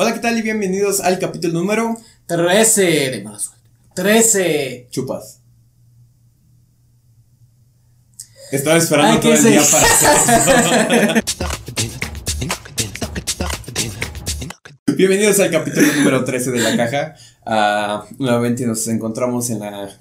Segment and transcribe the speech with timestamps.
[0.00, 0.38] Hola, ¿qué tal?
[0.38, 1.96] Y bienvenidos al capítulo número
[2.26, 3.68] 13 de mala suerte.
[3.96, 4.86] 13.
[4.92, 5.40] Chupas.
[8.52, 9.76] Estaba esperando Ay, todo ¿qué el día eso?
[9.76, 11.20] para
[14.96, 17.16] Bienvenidos al capítulo número 13 de la caja.
[17.44, 19.98] Ah, nuevamente nos encontramos en la.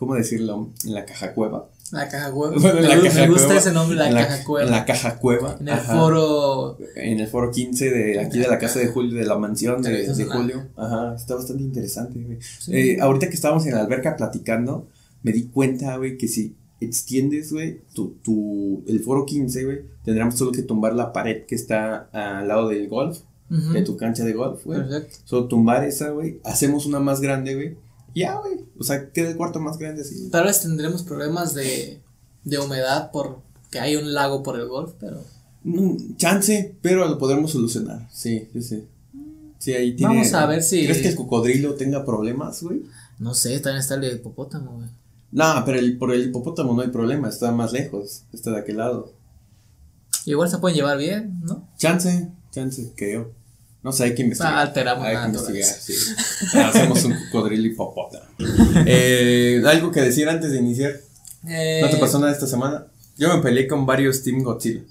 [0.00, 0.70] ¿Cómo decirlo?
[0.84, 1.68] En la caja cueva.
[1.92, 2.54] La caja cueva.
[2.60, 3.60] Bueno, en me, la me gusta cueva.
[3.60, 4.64] ese nombre, la en caja cueva.
[4.66, 5.56] En la caja cueva.
[5.60, 5.94] En el ajá.
[5.94, 6.78] foro.
[6.96, 10.06] En el foro 15 de aquí de la casa de Julio, de la mansión de.
[10.24, 10.68] Julio.
[10.76, 12.38] Ajá, está bastante interesante, güey.
[12.40, 12.72] Sí.
[12.74, 14.88] Eh, ahorita que estábamos en la alberca platicando,
[15.22, 20.36] me di cuenta, güey, que si extiendes, güey, tu, tu, el foro 15, güey, tendríamos
[20.36, 23.18] solo que tumbar la pared que está al lado del golf,
[23.50, 23.72] Ujú.
[23.74, 24.78] de tu cancha de golf, güey.
[24.78, 25.18] Perfecto.
[25.24, 27.76] Solo tumbar esa, güey, hacemos una más grande, güey.
[28.14, 28.54] Ya, güey.
[28.78, 30.28] O sea, queda el cuarto más grande así.
[30.30, 32.00] Tal vez tendremos problemas de,
[32.44, 35.22] de humedad por que hay un lago por el golf, pero
[35.62, 38.08] Mm, chance, pero lo podremos solucionar.
[38.10, 38.88] Sí, sí, sí.
[39.58, 40.14] Sí, ahí tiene.
[40.14, 42.82] Vamos a ver si- ¿Crees que el cocodrilo tenga problemas, güey?
[43.18, 44.88] no sé, también está el hipopótamo, güey.
[45.32, 48.78] No, pero el, por el hipopótamo no hay problema, está más lejos, está de aquel
[48.78, 49.12] lado.
[50.24, 51.68] Igual se pueden llevar bien, ¿no?
[51.76, 53.32] Chance, chance, creo.
[53.82, 54.54] No sé, hay que investigar.
[54.54, 55.94] Ah, alteramos hay que investigar, sí.
[56.58, 58.24] Hacemos un cocodrilo hipopótamo.
[58.86, 60.92] Eh, ¿Algo que decir antes de iniciar?
[61.48, 62.86] Eh, ¿No te pasó nada esta semana?
[63.16, 64.82] Yo me peleé con varios Team Godzilla.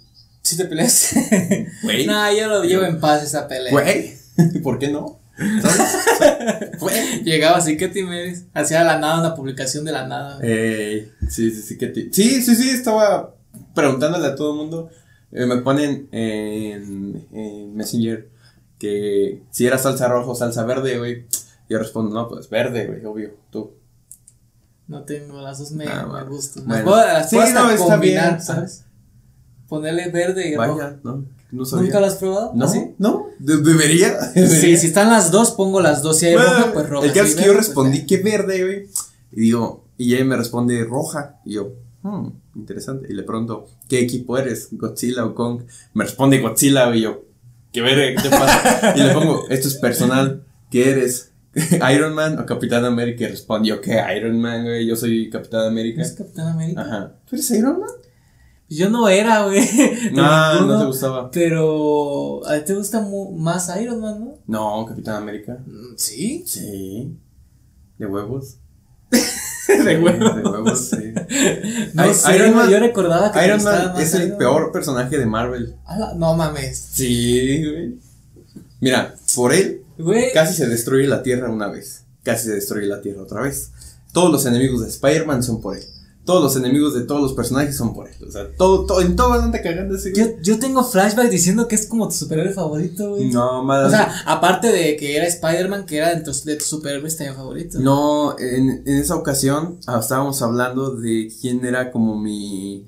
[0.42, 1.14] ¿Sí te peleas?
[1.84, 2.06] Güey.
[2.08, 3.72] nah, yo lo llevo en paz esa pelea.
[3.72, 4.14] Güey,
[4.64, 5.20] ¿por qué no?
[5.62, 7.24] ¿Sabes?
[7.24, 8.44] Llegaba así, ¿qué team eres?
[8.54, 10.40] Hacía la nada una publicación de la nada.
[10.44, 13.36] Eh, sí, sí, sí, ti- sí, sí, sí, estaba
[13.76, 14.90] preguntándole a todo el mundo.
[15.32, 18.28] Eh, me ponen en, en Messenger
[18.80, 21.26] que si era salsa roja o salsa verde, güey.
[21.70, 23.74] Yo respondo, no, pues verde, güey, obvio, tú.
[24.88, 26.66] No tengo, las dos me, Ah, me gustan.
[26.66, 26.86] Bueno.
[26.86, 28.42] Puedo, Sí, puedo hasta no, está combinar, bien.
[28.42, 28.86] ¿sabes?
[29.68, 30.56] Ponerle verde y.
[30.56, 31.86] Vaya, no, no sabía.
[31.86, 32.52] ¿Nunca lo has probado?
[32.56, 32.66] ¿No?
[32.66, 32.96] ¿Así?
[32.98, 33.28] ¿No?
[33.38, 34.20] ¿De- ¿Debería?
[34.34, 36.18] Sí, si están las dos, pongo las dos.
[36.18, 37.06] Si hay Bueno, roja, pues roja.
[37.06, 38.08] El caso Si es que yo verde, pues respondí verde.
[38.08, 38.88] que verde, güey.
[39.34, 41.40] Y digo, y ella me responde roja.
[41.46, 43.08] Y yo, hmm, interesante.
[43.12, 44.70] Y le pregunto, ¿qué equipo eres?
[44.72, 45.62] ¿Godzilla o Kong?
[45.94, 46.98] Me responde Godzilla, güey.
[47.00, 47.22] Y yo,
[47.72, 48.16] ¿qué verde?
[48.16, 48.94] ¿Qué te pasa?
[48.98, 50.44] y le pongo, esto es personal.
[50.70, 51.34] ¿Qué eres?
[51.94, 53.24] ¿Iron Man o Capitán América?
[53.26, 54.86] Y respondió, ¿qué Iron Man, güey?
[54.86, 56.02] Yo soy Capitán América.
[56.02, 56.82] ¿Es Capitán América?
[56.82, 57.16] Ajá.
[57.28, 57.90] ¿Tú eres Iron Man?
[58.70, 59.60] Yo no era, güey.
[60.14, 61.32] No, ninguno, no te gustaba.
[61.32, 64.38] Pero a ti te gusta más Iron Man, ¿no?
[64.46, 65.58] No, Capitán América.
[65.66, 66.44] Mm, Sí.
[66.46, 67.18] Sí.
[67.98, 68.60] ¿De huevos?
[69.84, 70.36] De huevos.
[70.36, 71.14] De huevos, sí.
[71.94, 75.76] No sé, Iron Man- yo recordaba que Iron Man es el peor personaje de Marvel.
[76.18, 76.78] No mames.
[76.92, 78.00] Sí, güey.
[78.82, 80.32] Mira, por él Güey.
[80.34, 82.04] casi se destruye la Tierra una vez.
[82.24, 83.72] Casi se destruye la Tierra otra vez.
[84.14, 85.84] Todos los enemigos de Spider-Man son por él.
[86.26, 88.14] Todos los enemigos de todos los personajes son por él.
[88.28, 90.14] O sea, todo, todo, en todo anda cagando ese.
[90.14, 93.32] Yo, yo tengo flashback diciendo que es como tu superhéroe favorito, güey.
[93.32, 93.88] No, madre.
[93.88, 97.82] O sea, aparte de que era Spider-Man, que era de tus, tus superhéroes también favoritos.
[97.82, 102.86] No, en, en esa ocasión ah, estábamos hablando de quién era como mi...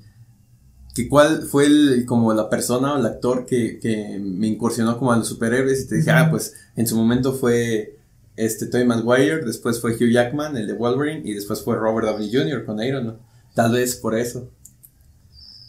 [0.94, 5.10] Que cuál fue el, como la persona o el actor que, que me incursionó como
[5.10, 7.98] a los superhéroes y te dije, ah, pues en su momento fue
[8.36, 12.30] este Tobey Maguire, después fue Hugh Jackman, el de Wolverine, y después fue Robert Downey
[12.32, 12.64] Jr.
[12.64, 13.18] con Iron Man.
[13.54, 14.50] Tal vez por eso.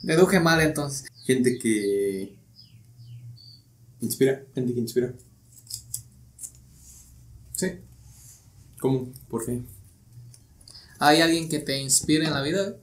[0.01, 1.07] Deduje mal entonces.
[1.25, 2.35] Gente que
[4.01, 5.13] inspira, gente que inspira.
[7.53, 7.71] Sí.
[8.79, 9.11] ¿Cómo?
[9.29, 9.61] ¿Por qué?
[10.99, 12.75] ¿Hay alguien que te inspire en la vida?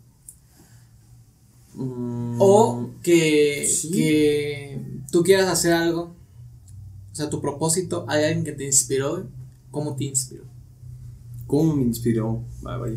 [1.75, 3.91] Mm, O que, sí.
[3.91, 4.81] que
[5.11, 6.15] tú quieras hacer algo.
[7.13, 9.27] O sea, tu propósito, hay alguien que te inspiró.
[9.71, 10.45] ¿Cómo te inspiró?
[11.47, 12.45] ¿Cómo me inspiró?
[12.65, 12.97] Ah, vaya,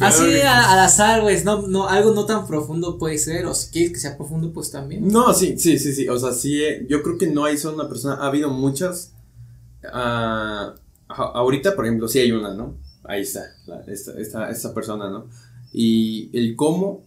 [0.00, 0.40] Así güey.
[0.40, 1.42] a- al azar, güey.
[1.44, 3.44] No, no, algo no tan profundo puede ser.
[3.44, 5.06] O si quieres que sea profundo, pues también.
[5.08, 6.08] No, sí, sí, sí, sí.
[6.08, 8.14] O sea, sí, eh, yo creo que no hay solo una persona.
[8.16, 9.12] Ha habido muchas.
[9.92, 10.74] ah,
[11.08, 12.74] a- ahorita, por ejemplo, sí hay una, ¿no?
[13.04, 15.26] Ahí está, la- esta, esta, esta persona, ¿no?
[15.72, 17.04] Y el cómo.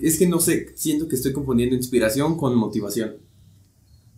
[0.00, 3.16] Es que no sé, siento que estoy confundiendo inspiración con motivación.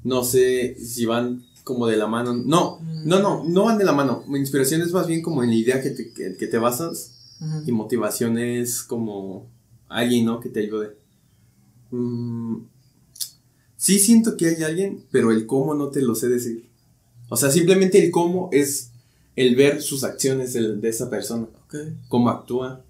[0.04, 2.34] No sé si van como de la mano.
[2.34, 4.24] No, no, no, no van de la mano.
[4.34, 7.16] Inspiración es más bien como en la idea que te, que, que te basas.
[7.40, 7.62] Ujú.
[7.66, 9.48] Y motivación es como
[9.88, 10.40] alguien, ¿no?
[10.40, 10.96] Que te ayude.
[11.90, 12.58] Mm,
[13.76, 16.68] sí siento que hay alguien, pero el cómo no te lo sé decir.
[17.28, 18.90] O sea, simplemente el cómo es
[19.36, 21.46] el ver sus acciones del- de, esa persona.
[21.64, 21.76] Ok.
[22.08, 22.84] Cómo actúa,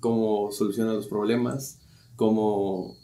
[0.00, 1.78] cómo soluciona los problemas,
[2.16, 2.96] cómo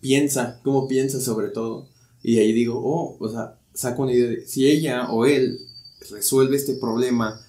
[0.00, 1.88] piensa, cómo piensa sobre todo.
[2.22, 5.60] Y ahí digo, oh, o sea, saco una idea de si ella o él
[6.10, 7.40] resuelve este problema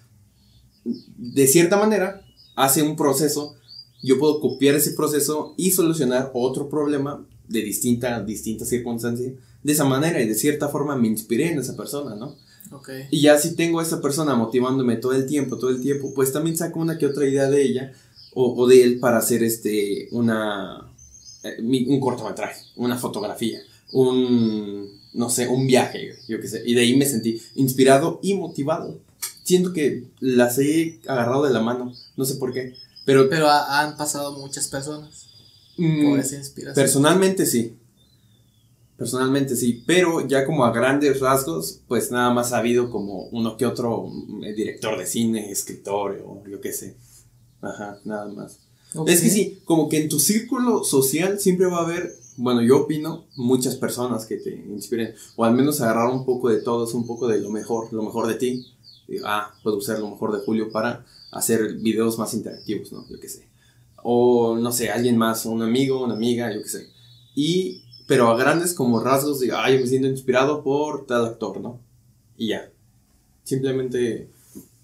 [0.86, 2.22] de cierta manera,
[2.56, 3.56] hace un proceso,
[4.04, 9.34] yo puedo copiar ese proceso y solucionar otro problema de distinta, distinta circunstancia
[9.64, 12.36] de esa manera y de cierta forma me inspiré en esa persona, ¿no?
[12.72, 12.90] Ok.
[13.10, 16.32] Y ya si tengo a esa persona motivándome todo el tiempo, todo el tiempo, pues
[16.32, 17.94] también saco una que otra idea de ella
[18.34, 20.92] o, o de él para hacer este, una,
[21.44, 23.60] eh, un cortometraje, una fotografía,
[23.92, 26.62] un, no sé, un viaje, yo qué sé.
[26.66, 29.00] Y de ahí me sentí inspirado y motivado.
[29.44, 32.74] Siento que las he agarrado de la mano, no sé por qué.
[33.06, 35.28] Pero, Pero ha- han pasado muchas personas
[35.78, 36.76] mm, por esa inspiración.
[36.76, 37.78] Personalmente sí.
[38.98, 43.58] Personalmente sí, pero ya como a grandes rasgos, pues nada más ha habido como uno
[43.58, 46.96] que otro mm, director de cine, escritor o yo qué sé.
[47.62, 48.60] Ajá, nada más.
[49.08, 52.84] Es que sí, como que en tu círculo social siempre va a haber, bueno, yo
[52.84, 57.06] opino, muchas personas que te inspiren, o al menos agarrar un poco de todos, un
[57.06, 58.66] poco de lo mejor, lo mejor de ti.
[59.08, 63.08] Y, ah, puedo usar lo mejor de Julio para hacer videos más interactivos, ¿no?
[63.10, 63.48] Yo qué sé.
[64.04, 66.90] O no sé, alguien más, un amigo, una amiga, yo qué sé.
[67.36, 71.60] Y, pero a grandes como rasgos de, ah, yo me siento inspirado por tal actor,
[71.60, 71.80] ¿no?
[72.38, 72.72] Y ya.
[73.44, 74.30] Simplemente,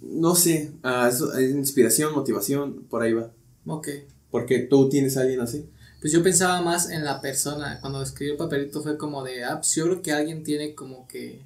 [0.01, 3.31] no sé, ah, eso, eh, inspiración, motivación, por ahí va.
[3.65, 3.89] Ok.
[4.29, 5.65] Porque tú tienes a alguien así.
[6.01, 7.77] Pues yo pensaba más en la persona.
[7.79, 11.07] Cuando escribí el papelito fue como de, ah, pues yo creo que alguien tiene como
[11.07, 11.39] que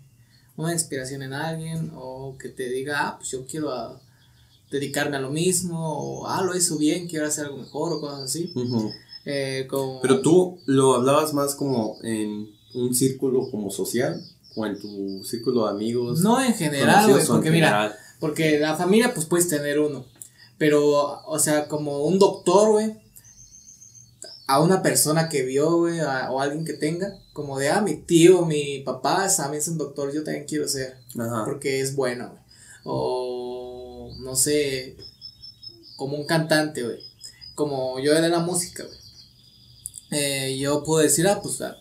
[0.56, 4.00] una inspiración en alguien o que te diga, ah, pues yo quiero ah,
[4.72, 8.22] dedicarme a lo mismo o, ah, lo hizo bien, quiero hacer algo mejor o cosas
[8.22, 8.52] así.
[9.25, 14.22] Eh, como- Pero tú lo hablabas más como en un círculo como social
[14.56, 16.22] o en tu círculo de amigos.
[16.22, 17.69] No en general, güey, porque mira,
[18.22, 20.06] porque la familia pues puedes tener uno,
[20.58, 22.94] pero, o sea, como un doctor, güey,
[24.48, 27.96] a una persona que vio, güey, a- o alguien que tenga, como de, ah, mi
[27.96, 31.44] tío, mi papá también es un doctor, yo también quiero ser, Ajá.
[31.46, 32.42] porque es bueno, güey.
[32.84, 34.96] O, no sé,
[35.98, 37.00] como un cantante, güey,
[37.56, 38.98] como yo de la música, güey.
[40.12, 41.76] Eh, yo puedo decir, ah, pues, ah,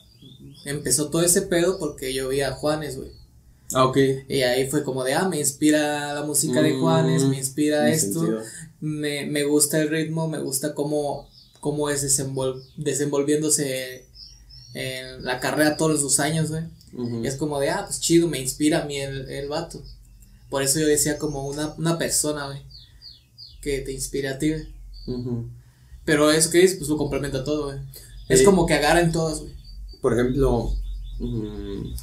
[0.64, 3.10] empezó todo ese pedo porque yo vi a Juanes, güey.
[3.74, 3.98] Ah, ok.
[4.28, 7.90] Y ahí fue como de, ah, me inspira la música de Mm, Juanes, me inspira
[7.90, 8.40] esto, sentido.
[8.80, 11.28] me, me gusta el ritmo, me gusta cómo,
[11.64, 14.04] cómo es desenvol- desenvolviéndose
[14.74, 16.64] en la carrera todos sus años, güey.
[17.26, 19.82] Es como de, ah, pues chido, me inspira a mí el, el vato.
[20.50, 22.60] Por eso yo decía como una, una persona, güey,
[23.62, 24.66] que te inspira a ti, güey.
[26.04, 27.78] Pero eso que es, pues lo complementa todo, güey.
[28.28, 29.54] Es Eh, como que agarran todos, güey.
[30.02, 30.74] Por ejemplo,
[31.18, 31.94] mm,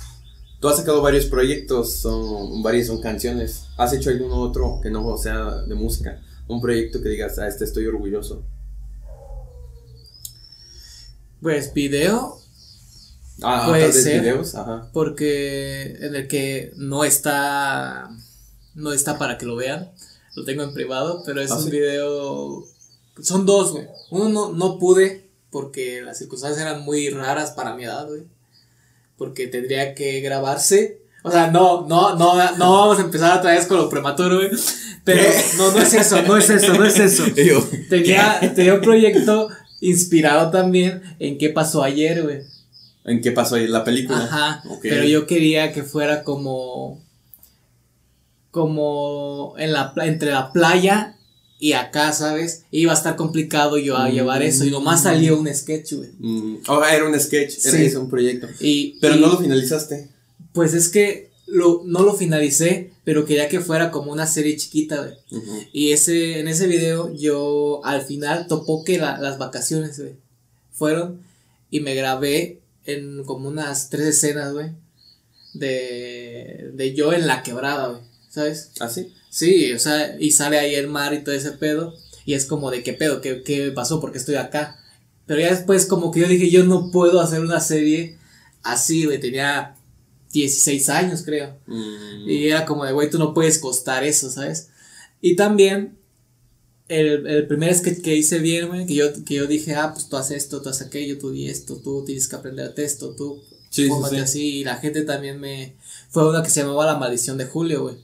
[0.60, 3.66] tú has sacado varios proyectos, son, varias son canciones.
[3.78, 6.20] ¿Has hecho algún otro que no sea de música?
[6.48, 8.44] Un proyecto que digas, a este estoy orgulloso.
[11.42, 12.38] Pues video,
[13.44, 14.22] Ah, Puede ser.
[14.22, 14.90] videos, ajá.
[14.94, 18.08] porque en el que no está
[18.76, 19.90] no está para que lo vean
[20.36, 21.72] lo tengo en privado pero es Ah, un ¿sí?
[21.72, 22.64] video
[23.24, 27.84] son dos güey uno no, no pude porque las circunstancias eran muy raras para mi
[27.86, 28.24] edad güey
[29.18, 33.66] porque tendría que grabarse o sea no no no no vamos a empezar otra vez
[33.66, 34.52] con lo prematuro güey
[35.04, 35.24] pero
[35.58, 37.24] no no es eso no es eso no es eso
[37.90, 39.50] tenía tenía un proyecto
[39.82, 42.42] inspirado también en qué pasó ayer güey
[43.04, 44.24] ¿En qué pasó ahí la película?
[44.26, 44.80] Ajá, Ok.
[44.84, 47.02] pero yo quería que fuera como
[48.52, 51.16] como en la entre la playa
[51.60, 52.64] y acá, ¿sabes?
[52.72, 54.12] Iba a estar complicado yo a Mm.
[54.14, 56.10] llevar eso y nomás salió un sketch, güey.
[56.20, 57.96] Mm, oh, era un sketch, era Sí.
[57.96, 58.48] un proyecto.
[58.60, 60.10] Y Pero y, no lo finalizaste.
[60.54, 64.98] pues es que lo no lo finalicé, pero quería que fuera como una serie chiquita,
[65.02, 65.16] güey.
[65.74, 70.16] Y ese en ese video yo al final topó que la- las vacaciones, güey,
[70.72, 71.22] fueron
[71.70, 74.72] y me grabé en como unas tres escenas, güey,
[75.54, 78.72] de de yo en la quebrada, güey, ¿sabes?
[78.80, 79.14] ¿Ah, sí?
[79.30, 81.96] Sí, o sea, y sale ahí el mar y todo ese pedo.
[82.26, 84.78] Y es como de qué pedo, qué, qué pasó, porque estoy acá.
[85.26, 88.18] Pero ya después como que yo dije, yo no puedo hacer una serie
[88.64, 89.20] así, güey.
[89.20, 89.76] Tenía
[90.34, 91.58] 16 años, creo.
[91.68, 94.70] Mm, Y era como de, güey, tú no puedes costar eso, ¿sabes?
[95.22, 95.98] Y también
[96.88, 100.10] el, el primer sketch que hice bien, güey, que yo, que yo dije, ah, pues
[100.10, 103.42] tú haces esto, tú haces aquello, tú di esto, tú tienes que aprenderte esto, tú
[103.70, 104.42] Sí, sí, así.
[104.58, 105.76] Y la gente también me...
[106.10, 107.96] Fue una que se llamaba La Maldición de Julio, güey.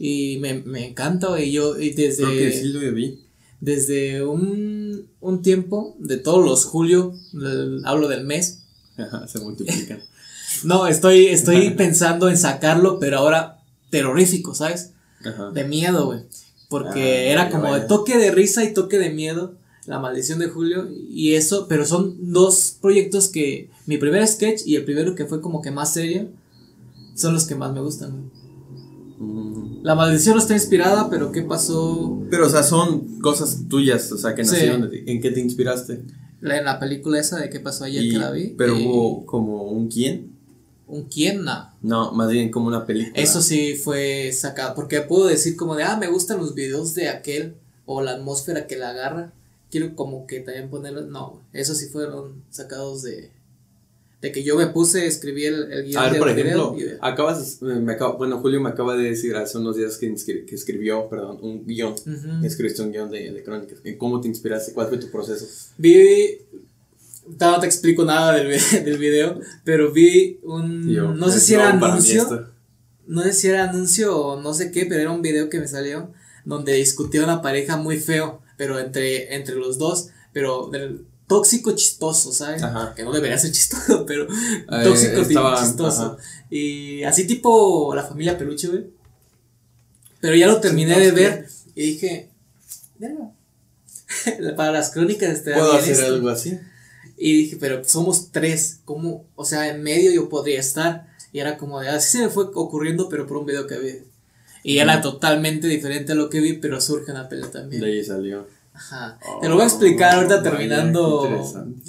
[0.00, 1.52] Y me, me encanta, güey.
[1.52, 3.20] Yo, y desde, Creo que sí lo vi.
[3.60, 8.62] desde un, un tiempo, de todos los julio, el- hablo del mes.
[8.96, 10.02] Ajá, se multiplican.
[10.64, 13.58] No, estoy, estoy pensando en sacarlo, pero ahora
[13.90, 14.92] terrorífico, ¿sabes?
[15.24, 15.50] Ajá.
[15.50, 16.20] De miedo, güey.
[16.68, 19.54] Porque Ah, era vaya, como de toque de risa y toque de miedo.
[19.86, 24.76] La maldición de Julio y eso, pero son dos proyectos que mi primer sketch y
[24.76, 26.28] el primero que fue como que más serio
[27.14, 28.30] son los que más me gustan.
[29.18, 29.82] Mm.
[29.82, 32.20] La maldición no está inspirada, pero ¿qué pasó?
[32.30, 34.52] Pero, o sea, son cosas tuyas, o sea, que Sí.
[34.52, 35.04] nacieron de ti.
[35.10, 36.02] ¿En qué te inspiraste?
[36.40, 38.54] La, en la película esa de qué pasó ayer Y- que la vi.
[38.58, 40.37] Pero y- hubo como un quién.
[40.88, 41.44] ¿Un quién?
[41.44, 41.70] No.
[41.82, 43.22] No, más bien como una película.
[43.22, 44.74] Eso sí fue sacado.
[44.74, 47.54] Porque puedo decir como de, ah, me gustan los videos de aquel.
[47.86, 49.32] O la atmósfera que la agarra.
[49.70, 51.02] Quiero como que también ponerlo.
[51.02, 53.30] No, eso sí fueron sacados de.
[54.20, 56.86] De que yo me puse, escribí el, el guion A ver, del por ejemplo, y-
[57.00, 60.12] acabas, me acaba- bueno, Julio me acaba de decir hace unos días que,
[60.44, 62.44] que escribió, perdón, un guion, Ujú.
[62.44, 63.78] escribiste un guion de, de crónicas.
[63.96, 64.72] ¿Cómo te inspiraste?
[64.72, 65.46] ¿Cuál fue tu proceso?
[65.76, 66.38] Vi.
[67.40, 70.88] No te explico nada del, del video, pero vi un.
[70.88, 72.48] Yo, no sé si era anuncio.
[73.06, 75.66] No sé si era anuncio o no sé qué, pero era un video que me
[75.68, 76.12] salió
[76.44, 82.32] donde discutía una pareja muy feo, pero entre, entre los dos, pero del tóxico chistoso,
[82.32, 82.62] ¿sabes?
[82.62, 82.94] Ajá.
[82.94, 86.02] Que no debería ser chistoso, pero Eh, tóxico estaba- chistoso.
[86.02, 86.16] ajá.
[86.50, 88.86] Y así tipo la familia peluche, güey.
[90.20, 92.30] Pero ya lo terminé de ver y dije,
[94.56, 96.58] para las crónicas este ¿Puedo hacer algo así?
[97.18, 99.26] Y dije, pero somos tres, ¿cómo?
[99.34, 101.06] O sea, en medio yo podría estar.
[101.32, 103.94] Y era como de, así se me fue ocurriendo, pero por un video que vi.
[104.64, 107.82] Y era totalmente diferente a lo que vi, pero surge una pelea también.
[107.82, 108.46] De ahí salió.
[108.72, 109.18] Ajá.
[109.26, 111.44] Oh, Te lo voy a explicar ahorita vaya, terminando,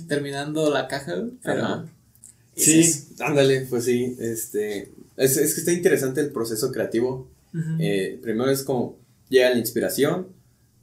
[0.07, 1.63] terminando la caja, pero...
[1.63, 1.86] Ajá.
[2.55, 3.05] es Sí, eso.
[3.24, 7.27] ándale, pues sí, este, es, es que está interesante el proceso creativo.
[7.53, 7.77] Ujú.
[7.79, 8.98] Eh, primero es como
[9.29, 10.27] llega la inspiración,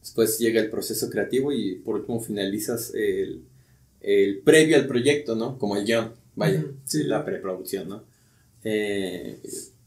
[0.01, 3.43] después llega el proceso creativo y por último finalizas el,
[4.07, 5.59] el previo al proyecto, ¿no?
[5.59, 7.03] Como el guion, vaya, sí.
[7.03, 8.05] la preproducción, ¿no?
[8.63, 9.41] Eh,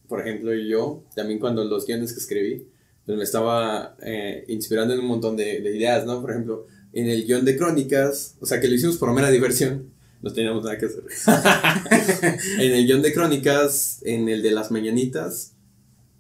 [0.07, 2.67] por ejemplo, yo también cuando los guiones que escribí,
[3.05, 6.21] pues me estaba eh, inspirando en un montón de, de ideas, ¿no?
[6.21, 9.91] Por ejemplo, en el guion de crónicas, o sea que lo hicimos por mera diversión,
[10.21, 11.03] no teníamos nada que hacer.
[12.59, 15.53] en el guion de crónicas, en el de las mañanitas,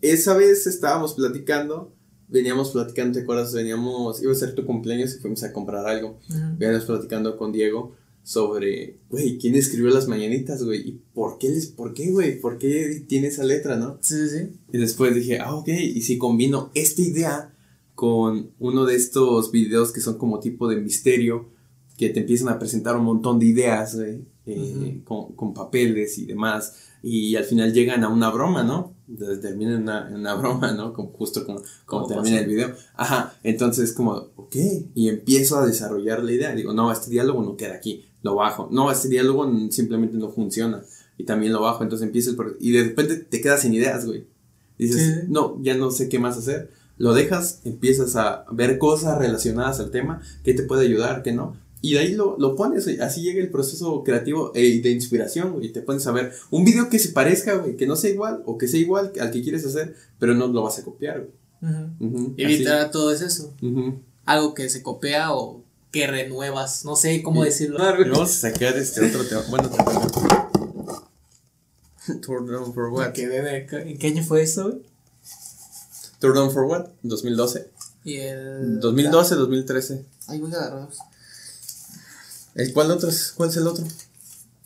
[0.01, 1.93] esa vez estábamos platicando,
[2.29, 3.53] veníamos platicando, ¿te acuerdas?
[3.53, 6.19] Veníamos, iba a ser tu cumpleaños y fuimos a comprar algo.
[6.57, 10.87] Veníamos platicando con Diego sobre, güey, ¿quién escribió las mañanitas, güey?
[10.87, 12.39] ¿Y por qué, les, por qué, güey?
[12.39, 13.97] ¿Por qué tiene esa letra, no?
[14.01, 14.49] Sí, sí, sí.
[14.71, 17.53] Y después dije, ah, ok, y si combino esta idea
[17.95, 21.49] con uno de estos videos que son como tipo de misterio,
[21.97, 26.25] que te empiezan a presentar un montón de ideas, güey, eh, con, con papeles y
[26.25, 28.93] demás, y al final llegan a una broma, ¿no?
[29.41, 30.93] Termina en una, en una broma, ¿no?
[30.93, 32.43] Como, justo como, como termina pasa.
[32.43, 32.73] el video.
[32.95, 34.55] Ajá, entonces como, ok,
[34.95, 36.53] y empiezo a desarrollar la idea.
[36.53, 38.69] Digo, no, este diálogo no queda aquí, lo bajo.
[38.71, 40.83] No, este diálogo simplemente no funciona.
[41.17, 44.25] Y también lo bajo, entonces empieza el Y de repente te quedas sin ideas, güey.
[44.77, 46.71] Dices, no, ya no sé qué más hacer.
[46.97, 51.57] Lo dejas, empiezas a ver cosas relacionadas al tema, qué te puede ayudar, qué no.
[51.81, 52.99] Y de ahí lo, lo pones, güey.
[52.99, 55.67] Así llega el proceso creativo eh, de inspiración, güey.
[55.67, 58.43] Y te pones a ver un video que se parezca, güey, que no sea igual
[58.45, 61.21] o que sea igual al que quieres hacer, pero no lo vas a copiar,
[61.61, 62.33] güey.
[62.37, 63.53] Y literal todo es eso.
[64.25, 66.83] Algo que se copia o que renuevas.
[66.85, 67.77] No sé cómo Y- decirlo.
[67.79, 69.43] Y vamos a sacar este otro tema.
[69.49, 69.69] Bueno.
[72.21, 73.13] Tour down for what?
[73.17, 74.81] ¿En qué año fue eso, güey?
[76.19, 76.87] Tour down for what?
[77.03, 77.69] 2012.
[78.03, 78.79] Y el.
[78.79, 80.05] 2012, 2013.
[80.27, 80.89] Ay, voy a agarrar
[82.59, 83.31] ¿El cuál otro es?
[83.37, 83.85] ¿Cuál es el otro?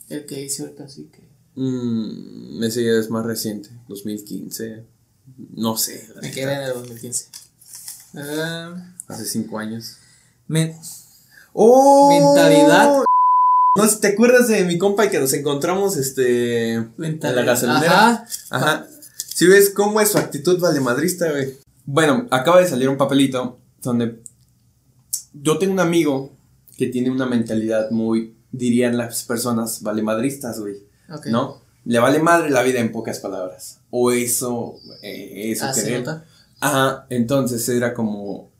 [0.08, 1.22] el que hice ahorita, así que.
[1.54, 4.84] Mm, ese ya es más reciente, 2015.
[5.54, 6.08] No sé.
[6.20, 7.26] Me quedé en el 2015.
[8.16, 9.98] Ah, Hace cinco años.
[11.52, 12.08] ¡Oh!
[12.10, 13.04] Mentalidad.
[13.76, 18.08] No sé, ¿te acuerdas de mi compa y que nos encontramos este en la gasolinera?
[18.10, 18.26] Ajá.
[18.50, 18.88] Ajá.
[19.16, 21.58] Si ves cómo es su actitud valemadrista, güey.
[21.86, 24.20] Bueno, acaba de salir un papelito donde
[25.32, 26.32] yo tengo un amigo
[26.76, 30.76] que tiene una mentalidad muy, dirían las personas, valemadristas, güey.
[31.12, 31.26] Ok.
[31.26, 31.62] ¿No?
[31.84, 33.80] Le vale madre la vida en pocas palabras.
[33.90, 36.24] O eso, eh, eso Ah, nota.
[36.60, 38.50] Ajá, entonces era como,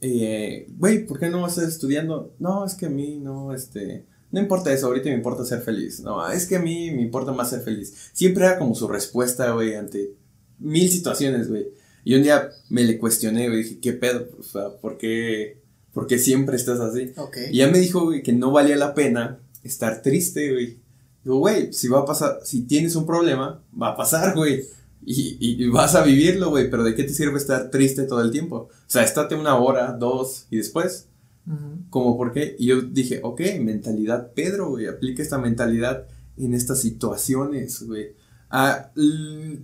[0.00, 2.34] eh, güey, ¿por qué no estás estudiando?
[2.38, 6.00] No, es que a mí no, este, no importa eso, ahorita me importa ser feliz.
[6.00, 8.10] No, es que a mí me importa más ser feliz.
[8.12, 10.14] Siempre era como su respuesta, güey, ante
[10.58, 11.68] mil situaciones, güey.
[12.04, 14.28] Y un día me le cuestioné, güey, dije, ¿qué pedo?
[14.40, 15.61] O sea, ¿por qué,
[15.92, 17.12] por qué siempre estás así?
[17.16, 17.36] Ok.
[17.50, 20.78] Y ya me dijo, güey, que no valía la pena estar triste, güey.
[21.24, 24.64] Digo, güey, si va a pasar, si tienes un problema, va a pasar, güey.
[25.04, 28.22] Y, y- y vas a vivirlo, güey, pero ¿de qué te sirve estar triste todo
[28.22, 28.56] el tiempo?
[28.56, 31.08] O sea, estate una hora, dos, y después,
[31.46, 31.82] Ujú.
[31.90, 32.54] como por qué?
[32.58, 36.06] Y yo dije, ok, mentalidad Pedro, güey, aplica esta mentalidad
[36.36, 38.12] en estas situaciones, güey.
[38.48, 38.90] Ah,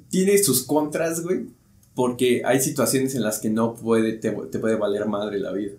[0.08, 1.46] tiene sus contras, güey,
[1.94, 5.72] porque hay situaciones en las que no puede, te, te puede valer madre la vida.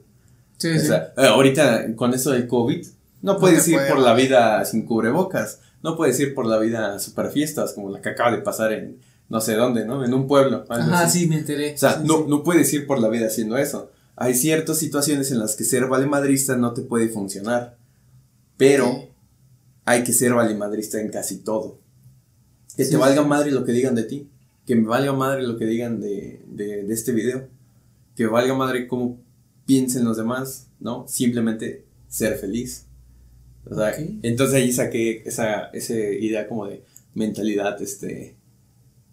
[0.60, 2.86] Sí, O sea, eh, ahorita con eso del COVID,
[3.22, 7.00] no puedes ir puede por la vida sin cubrebocas, no puedes ir por la vida
[7.00, 9.00] super fiestas como la que acaba de pasar en
[9.30, 10.04] no sé dónde, ¿no?
[10.04, 10.66] En un pueblo.
[10.70, 11.20] así.
[11.20, 11.76] sí, me enteré.
[11.76, 13.92] O sea, Sí, no, no puedes ir por la vida haciendo eso.
[14.16, 17.78] Hay ciertas situaciones en las que ser valemadrista no te puede funcionar.
[18.58, 19.08] Pero
[19.86, 21.78] hay que ser valimadrista en casi todo.
[22.76, 24.28] Que te valga madre lo que digan de ti.
[24.66, 27.48] Que me valga madre lo que digan de, de, de este video.
[28.16, 29.20] Que valga madre cómo
[29.70, 31.06] piensen los demás, ¿no?
[31.08, 32.86] Simplemente ser feliz.
[33.70, 36.84] O sea, entonces ahí saqué esa, esa idea como de
[37.14, 38.36] mentalidad, este,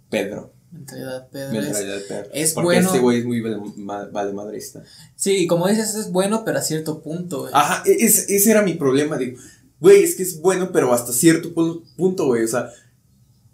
[0.08, 0.54] Pedro.
[0.72, 1.58] Mentalidad, Pedro.
[1.60, 2.28] es- Mentalidad Pedro.
[2.32, 4.82] es Porque bueno- este güey es muy vale, ma- valemadrista.
[5.14, 7.50] Sí, y como dices, es bueno, pero a cierto punto, güey.
[7.54, 9.18] Ajá, e- es- ese era mi problema.
[9.18, 9.38] Digo,
[9.78, 12.42] güey, es que es bueno, pero hasta cierto pu- punto, güey.
[12.44, 12.70] O sea,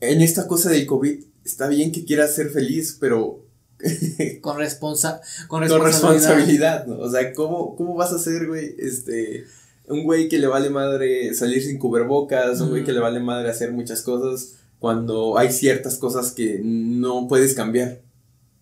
[0.01, 3.45] en esta cosa del COVID, está bien que quieras ser feliz, pero
[4.41, 6.13] Con, responsa con con responsabilidad.
[6.15, 6.99] responsabilidad, ¿no?
[6.99, 8.77] O sea, ¿cómo, cómo vas a ser, güey?
[8.79, 9.45] Este,
[9.89, 13.51] un güey que le vale madre salir sin cubrebocas, un güey que le vale madre
[13.51, 18.01] hacer muchas cosas cuando hay ciertas cosas que no puedes cambiar.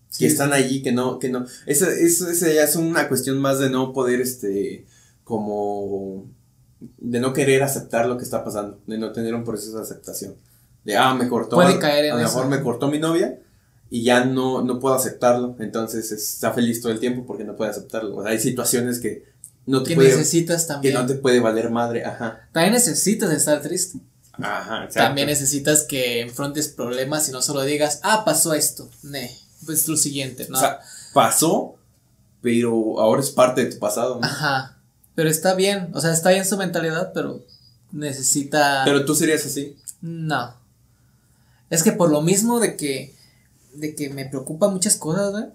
[0.09, 1.45] Sí, que están allí, que no, que no.
[1.65, 4.85] Esa, eso, esa ya es una cuestión más de no poder, este,
[5.23, 6.25] como,
[6.97, 10.35] de no querer aceptar lo que está pasando, de no tener un proceso de aceptación.
[10.83, 13.39] De, ah, me cortó, Puede a, caer en a lo mejor me cortó mi novia
[13.93, 17.71] y ya no, no puedo aceptarlo, entonces está feliz todo el tiempo porque no puede
[17.71, 18.15] aceptarlo.
[18.15, 19.25] O sea, hay situaciones que
[19.65, 20.93] no te Que puede, necesitas que también.
[20.93, 22.47] no te puede valer madre, ajá.
[22.53, 23.99] También necesitas estar triste.
[24.31, 25.07] Ajá, exacto.
[25.07, 28.89] También necesitas que enfrentes problemas y no solo digas, ah, pasó esto.
[29.03, 29.29] Ne,
[29.65, 30.57] pues lo siguiente, ¿no?
[30.57, 30.79] O sea,
[31.13, 31.75] pasó,
[32.41, 34.25] pero ahora es parte de tu pasado, ¿no?
[34.25, 34.77] Ajá.
[35.15, 37.43] Pero está bien, o sea, está bien su mentalidad, pero
[37.91, 38.83] necesita.
[38.85, 39.75] Pero tú serías así.
[39.99, 40.55] No.
[41.69, 43.19] Es que por lo mismo de que.
[43.73, 45.45] De que me preocupan muchas cosas, güey.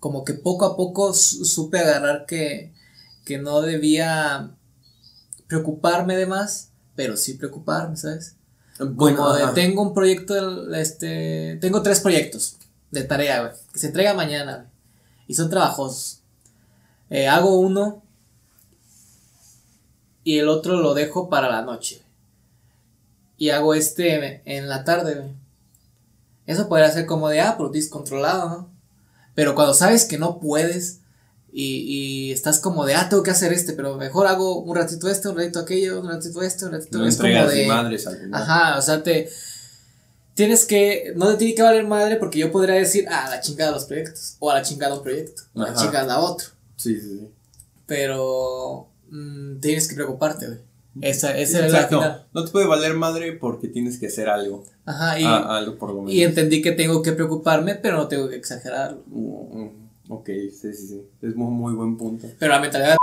[0.00, 2.72] Como que poco a poco su- supe agarrar que.
[3.24, 4.50] Que no debía
[5.46, 8.36] preocuparme de más, pero sí preocuparme, ¿sabes?
[8.76, 9.54] Como de, ajá.
[9.54, 12.56] tengo un proyecto, este, tengo tres proyectos
[12.90, 14.66] de tarea, güey, que se entrega mañana, güey,
[15.28, 16.20] y son trabajosos.
[17.08, 18.02] Eh, hago uno
[20.22, 21.96] y el otro lo dejo para la noche.
[21.96, 22.08] güey.
[23.38, 25.30] Y hago este en la tarde, güey.
[26.46, 28.70] Eso podría ser como de, ah, pero descontrolado, ¿no?
[29.34, 31.00] Pero cuando sabes que no puedes
[31.56, 35.08] y, y estás como de, ah, tengo que hacer este, pero mejor hago un ratito
[35.08, 38.16] este, un ratito aquello, un ratito este, un ratito No es como de, madres al
[38.16, 38.42] final.
[38.42, 39.30] Ajá, o sea, te.
[40.34, 41.12] Tienes que.
[41.14, 43.84] No te tiene que valer madre porque yo podría decir, ah, a la chingada los
[43.84, 44.34] proyectos.
[44.40, 45.42] O a la chingada un proyecto.
[45.54, 46.48] O a la chingada otro.
[46.76, 47.30] Sí, sí, sí.
[47.86, 48.88] Pero.
[49.10, 50.58] mm, tienes que preocuparte, güey.
[51.00, 52.26] Esa, esa es la final.
[52.32, 54.64] No te puede valer madre porque tienes que hacer algo.
[54.86, 56.12] Ajá, y, Ah, algo por lo menos.
[56.12, 59.02] y entendí que tengo que preocuparme, pero no tengo que exagerarlo.
[59.06, 59.70] Mm, mm,
[60.10, 61.02] ok, sí, sí, sí.
[61.22, 62.28] Es muy, muy buen punto.
[62.38, 62.96] Pero la mentalidad.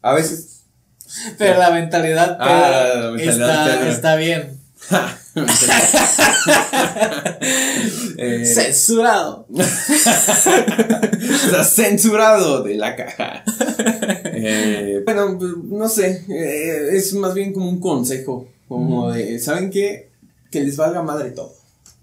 [0.00, 0.60] A veces.
[1.38, 2.38] Pero la mentalidad.
[2.40, 4.58] Ah, Pedro, la mentalidad, está, está bien.
[8.16, 9.46] eh, Censurado.
[9.54, 13.44] está censurado de la caja.
[14.44, 16.24] Eh, bueno, pues, no sé.
[16.28, 18.48] eh, es más bien como un consejo.
[18.68, 20.08] Como de, ¿saben qué?
[20.50, 21.52] Que les valga madre todo.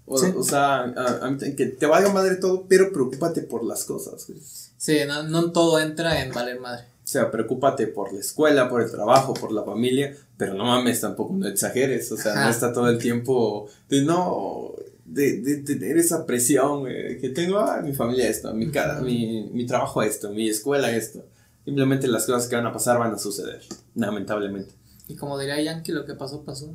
[0.06, 0.26] O, Sí.
[0.36, 4.26] o sea, a- a que te valga madre todo, pero preocúpate por las cosas.
[4.26, 4.40] güey.
[4.76, 6.84] Sí, no, no todo entra en valer madre.
[7.04, 11.00] O sea, preocúpate por la escuela, por el trabajo, por la familia, pero no mames,
[11.00, 12.10] tampoco no exageres.
[12.12, 12.44] O sea, Ajá.
[12.44, 14.72] no está todo el tiempo de no,
[15.04, 19.06] de, tener esa presión eh, que tengo, ah, mi familia esto, mi, ca- Ujú.
[19.06, 21.24] mi, mi trabajo esto, mi escuela esto.
[21.64, 23.60] Simplemente las cosas que van a pasar van a suceder,
[23.94, 24.72] lamentablemente.
[25.08, 26.74] Y como diría Yankee, lo que pasó, pasó.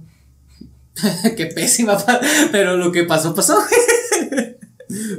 [1.38, 1.98] Qué pésima,
[2.52, 3.58] pero lo que pasó, pasó.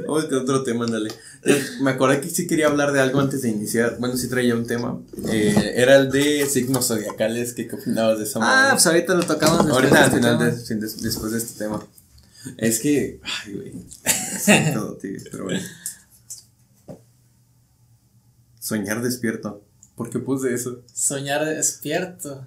[0.07, 1.11] Vamos con otro tema, ándale.
[1.43, 3.97] Eh, Me acordé que sí quería hablar de algo antes de iniciar.
[3.99, 4.99] Bueno, sí traía un tema.
[5.29, 7.53] Eh, era el de signos zodiacales.
[7.53, 9.65] ¿Qué opinabas de esa Ah, pues ahorita lo tocamos.
[9.65, 10.51] después Ahorita de al este final, tema.
[10.79, 11.85] de- después de este tema.
[12.57, 13.73] Es que, ay, güey.
[14.73, 15.59] Todo, tío, pero bueno.
[18.67, 19.63] Soñar despierto.
[19.95, 20.81] ¿Por qué puse eso?
[20.93, 22.45] Soñar despierto.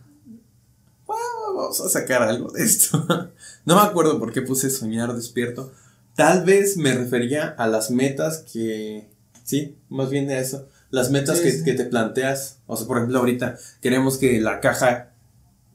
[1.08, 1.14] Ah,
[1.56, 3.06] Vamos a sacar algo de esto.
[3.64, 5.72] No me acuerdo por qué puse soñar despierto.
[6.14, 9.08] Tal vez me refería a las metas que.
[9.44, 10.68] Sí, más bien de eso.
[10.90, 11.64] Las metas Sí, que, sí.
[11.64, 12.58] que te planteas.
[12.66, 15.12] O sea, por ejemplo, ahorita queremos que la caja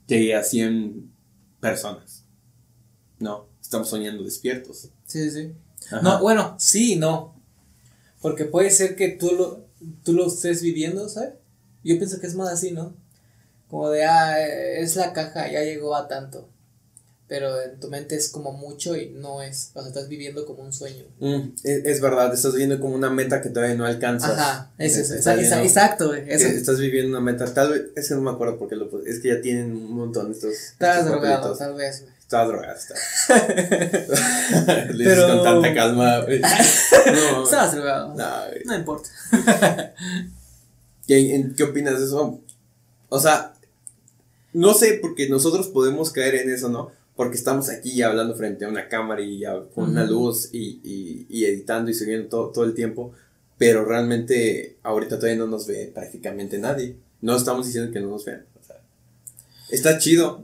[0.05, 1.12] llegue a 100
[1.60, 2.23] personas.
[3.17, 4.89] No, estamos soñando despiertos.
[5.08, 5.53] Sí, sí.
[5.88, 6.01] Ajá.
[6.03, 7.34] No, bueno, sí y no.
[8.21, 9.64] Porque puede ser que tú lo,
[10.04, 11.34] tú lo estés viviendo, ¿sabes?
[11.84, 12.96] Yo pienso que es más así, ¿no?
[13.70, 16.50] Como de, ah, es la caja, ya llegó a tanto.
[17.28, 19.72] Pero en tu mente es como mucho y no es.
[19.74, 21.06] O sea, estás viviendo como un sueño.
[21.20, 24.38] Mm, es, es verdad, estás viviendo como una meta que todavía no alcanzas.
[24.38, 25.16] Ajá, es eso.
[25.16, 25.42] Está ¿no?
[25.42, 26.48] Exacto, Eso.
[26.48, 29.10] Estás viviendo una meta, tal vez, es que no me acuerdo por qué lo puse,
[29.10, 30.54] es que ya tienen un montón estos.
[30.54, 32.14] Estás drogado, tal vez, güey.
[32.26, 32.54] Estaba.
[32.54, 32.62] Lo
[34.98, 36.42] dices Pero- con tanta calma, güey.
[37.06, 38.16] No, Estabas drogado.
[38.16, 38.62] no, güey.
[38.66, 39.10] No importa.
[41.08, 42.40] ¿Qué, en- ¿Qué opinas de eso?
[43.10, 43.54] O sea,
[44.54, 46.92] no sé, porque nosotros podemos caer en eso, ¿no?
[47.16, 50.14] Porque estamos aquí hablando frente a una cámara y ya con una Ujú.
[50.14, 53.14] luz y, y, y editando y subiendo todo, todo el tiempo,
[53.58, 56.98] pero realmente ahorita todavía no nos ve prácticamente nadie.
[57.22, 58.46] No estamos diciendo que no nos vean.
[58.60, 58.78] o sea,
[59.70, 60.44] está chido,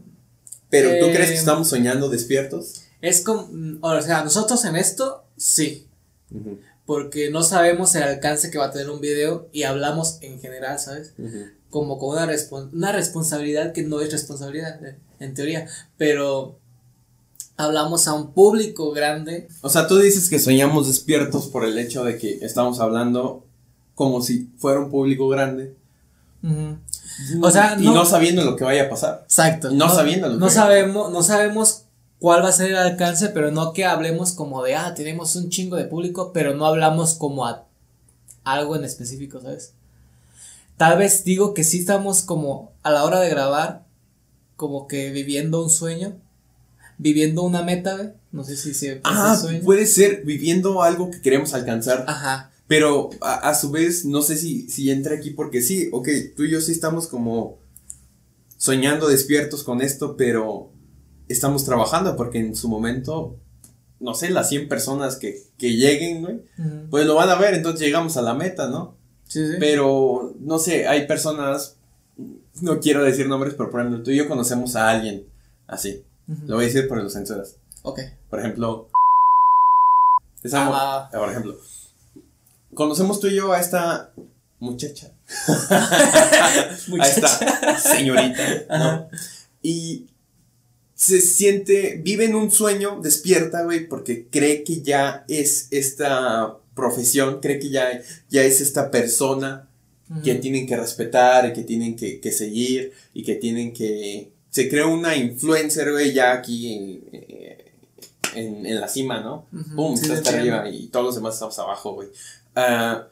[0.72, 2.82] pero ¿tú Eh, crees que estamos soñando despiertos?
[3.02, 3.48] Es como,
[3.82, 5.88] o sea, nosotros en esto, sí.
[6.86, 10.80] Porque no sabemos el alcance que va a tener un video y hablamos en general,
[10.80, 11.14] ¿sabes?
[11.70, 15.68] Como con una, respon- una responsabilidad que no es responsabilidad, eh, en teoría.
[15.98, 16.58] Pero
[17.58, 19.48] hablamos a un público grande.
[19.62, 23.46] O sea, tú dices que soñamos despiertos por el hecho de que estamos hablando
[23.96, 25.76] como si fuera un público grande.
[27.42, 29.22] O sea, y no- no sabiendo lo que vaya a pasar.
[29.24, 29.72] Exacto.
[29.72, 31.84] No sabiendo lo no que- sabemos, no sabemos
[32.20, 35.50] cuál va a ser el alcance, pero no que hablemos como de, ah, tenemos un
[35.50, 37.64] chingo de público, pero no hablamos como a
[38.44, 39.74] algo en específico, ¿sabes?
[40.78, 43.84] Tal vez digo que sí estamos como a la hora de grabar,
[44.56, 46.14] como que viviendo un sueño,
[46.98, 48.10] viviendo una meta, güey.
[48.32, 49.62] No sé si se Ah, sueño.
[49.64, 52.06] puede ser viviendo algo que queremos alcanzar.
[52.08, 52.51] Ajá.
[52.72, 56.08] Pero a, a su vez, no sé si, si entra aquí porque sí, ok,
[56.38, 57.58] tú y yo sí estamos como
[58.56, 60.70] soñando despiertos con esto, pero
[61.28, 63.36] estamos trabajando porque en su momento,
[64.00, 66.42] no sé, las 100 personas que, que lleguen, güey,
[66.90, 68.96] pues lo van a ver, entonces llegamos a la meta, ¿no?
[69.28, 69.58] Sí, sí.
[69.60, 71.76] Pero, no sé, hay personas,
[72.62, 75.26] no quiero decir nombres, pero por ejemplo, tú y yo conocemos a alguien
[75.68, 76.04] así.
[76.46, 77.58] Lo voy a decir por los censuras.
[77.82, 78.00] Ok.
[78.30, 78.88] Por ejemplo,
[80.44, 81.10] esa Ah.
[81.12, 81.58] por ejemplo,
[82.74, 84.12] conocemos tú y yo a esta
[84.60, 85.12] muchacha,
[85.70, 89.10] a esta señorita, ¿no?
[89.62, 90.08] Y
[90.94, 97.40] se siente, vive en un sueño, despierta, güey, porque cree que ya es esta profesión,
[97.42, 99.68] cree que ya, ya es esta persona
[100.24, 104.32] que tienen que respetar y que tienen que, que seguir y que tienen que...
[104.50, 107.71] Se creó una influencer, güey, ya aquí en, eh,
[108.36, 109.48] en, en la cima, ¿no?
[109.76, 112.10] Pum, sí, está te hasta arriba y todos los demás estamos abajo, güey.
[112.56, 113.08] Ah,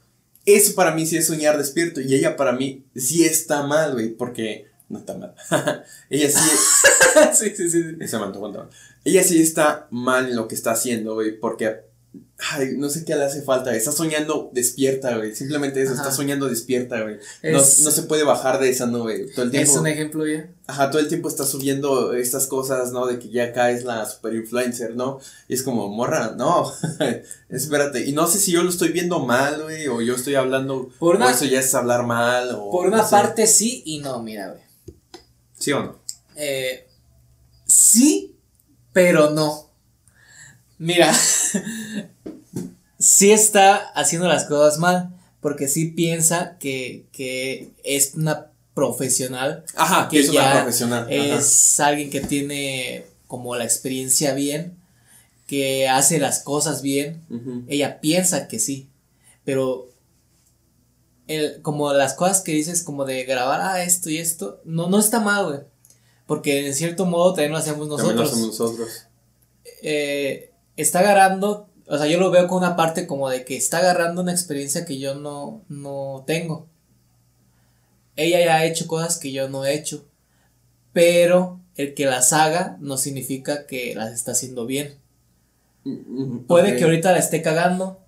[0.45, 4.09] eso para mí sí es soñar despierto y ella para mí sí está mal, güey,
[4.09, 4.67] porque...
[4.87, 5.35] No está mal.
[6.09, 6.49] ella sí...
[7.33, 7.83] sí, sí, sí.
[7.83, 7.97] sí.
[9.05, 11.88] Ella sí está mal en lo que está haciendo, güey, porque
[12.51, 13.75] ay, no sé qué le hace falta.
[13.75, 15.35] Está soñando despierta, güey.
[15.35, 16.03] Simplemente eso, Ajá.
[16.03, 17.17] está soñando despierta, güey.
[17.43, 19.27] No, Es- no se puede bajar de esa nube.
[19.35, 19.81] Todo el Es tiempo.
[19.81, 20.55] un ejemplo bien.
[20.67, 23.05] Ajá, todo el tiempo está subiendo estas cosas, ¿no?
[23.07, 25.19] De que ya acá es la super influencer, ¿no?
[25.47, 26.71] Y es como, morra, no,
[27.49, 28.05] espérate.
[28.05, 31.15] Y no sé si yo lo estoy viendo mal, güey, o yo estoy hablando, Por
[31.15, 32.71] o una- eso ya es hablar mal, o.
[32.71, 33.09] Por una no sé.
[33.11, 34.61] parte sí y no, mira, güey.
[35.57, 35.99] ¿Sí o no?
[36.35, 36.87] Eh,
[37.65, 38.35] sí,
[38.93, 39.68] pero no.
[40.79, 41.13] Mira,
[42.99, 50.07] sí está haciendo las cosas mal, porque sí piensa que, que es una profesional, Ajá,
[50.09, 51.03] que es una profesional.
[51.03, 51.13] ajá.
[51.39, 54.77] es alguien que tiene como la experiencia bien,
[55.47, 57.23] que hace las cosas bien.
[57.67, 58.89] Ella piensa que sí,
[59.43, 59.89] pero
[61.27, 64.99] el, como las cosas que dices como de grabar ah, esto y esto, no, no
[64.99, 65.59] está mal, güey.
[66.25, 68.31] Porque en cierto modo también lo hacemos También lo nosotros.
[68.31, 68.89] hacemos nosotros.
[69.81, 70.48] Eh,
[70.81, 74.21] está agarrando, o sea, yo lo veo con una parte como de que está agarrando
[74.21, 76.67] una experiencia que yo no, no tengo.
[78.15, 80.05] Ella ya ha hecho cosas que yo no he hecho,
[80.93, 84.95] pero el que las haga no significa que las está haciendo bien.
[86.47, 86.77] Puede Ok.
[86.77, 87.99] que ahorita la esté cagando.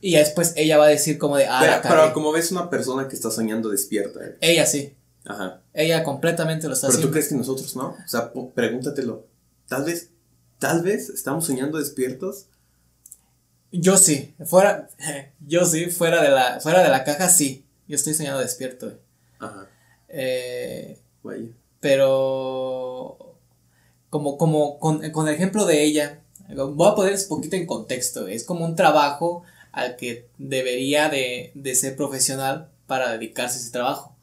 [0.00, 2.12] Y ya después ella va a decir como de, ah, Pero, la pero cagué.
[2.12, 4.20] como ves una persona que está soñando despierta.
[4.24, 4.36] eh.
[4.40, 4.94] Ella sí.
[5.24, 5.60] Ajá.
[5.74, 7.12] Ella completamente lo está Pero tú haciendo.
[7.12, 7.90] crees que nosotros no?
[8.04, 9.26] O sea, pregúntatelo.
[9.68, 10.10] Tal vez,
[10.62, 12.46] tal vez estamos soñando despiertos.
[13.72, 14.32] Yo sí.
[14.46, 14.88] Fuera,
[15.40, 17.66] yo sí, fuera de la, fuera de la caja sí.
[17.88, 18.86] Yo estoy soñando despierto.
[18.86, 18.98] güey.
[19.40, 19.66] Ajá.
[20.08, 21.48] Eh, Vaya.
[21.80, 23.34] pero
[24.08, 28.28] como, como con, con el ejemplo de ella, voy a poner un poquito en contexto.
[28.28, 33.72] Es como un trabajo al que debería de, de ser profesional para dedicarse a ese
[33.72, 34.14] trabajo.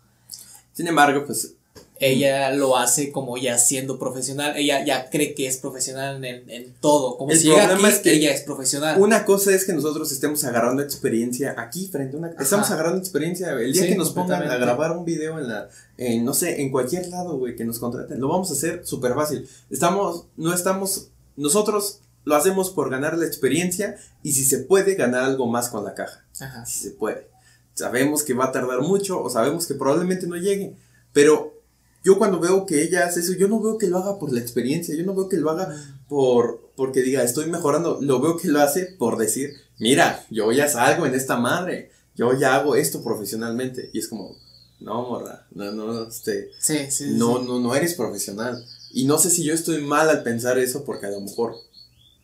[0.72, 1.56] Sin embargo, pues.
[2.00, 6.74] Ella lo hace como ya siendo profesional, ella ya cree que es profesional en, en
[6.80, 9.02] todo, como El si llega aquí, es que ella es profesional.
[9.02, 12.30] Una cosa es que nosotros estemos agarrando experiencia aquí frente a una.
[12.40, 13.52] Estamos agarrando experiencia.
[13.52, 15.70] El día Sí, que nos pongan a grabar un video en la.
[15.98, 19.14] En, no sé, en cualquier lado, güey, que nos contraten, lo vamos a hacer súper
[19.14, 19.48] fácil.
[19.70, 20.26] Estamos.
[20.38, 21.10] No estamos.
[21.36, 25.84] Nosotros lo hacemos por ganar la experiencia y si se puede, ganar algo más con
[25.84, 26.26] la caja.
[26.40, 26.66] Ajá.
[26.66, 27.28] si se puede.
[27.74, 30.76] Sabemos que va a tardar mucho o sabemos que probablemente no llegue,
[31.14, 31.59] pero
[32.04, 34.40] yo cuando veo que ella hace eso, yo no veo que lo haga por la
[34.40, 35.76] experiencia, yo no veo que lo haga
[36.08, 40.70] por porque diga, estoy mejorando, lo veo que lo hace por decir, mira, yo ya
[40.70, 44.38] salgo en esta madre, yo ya hago esto profesionalmente y es como,
[44.80, 47.06] no, morra, no, no, este, Sí, sí.
[47.18, 47.46] no, sí.
[47.48, 48.66] no, no eres profesional.
[48.92, 51.56] Y no sé si yo estoy mal al pensar eso, porque a lo mejor,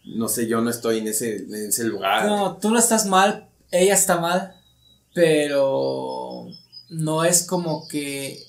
[0.05, 2.25] no sé, yo no estoy en ese, en ese lugar.
[2.25, 4.55] No, tú no estás mal, ella está mal,
[5.13, 6.47] pero
[6.89, 8.44] no es como que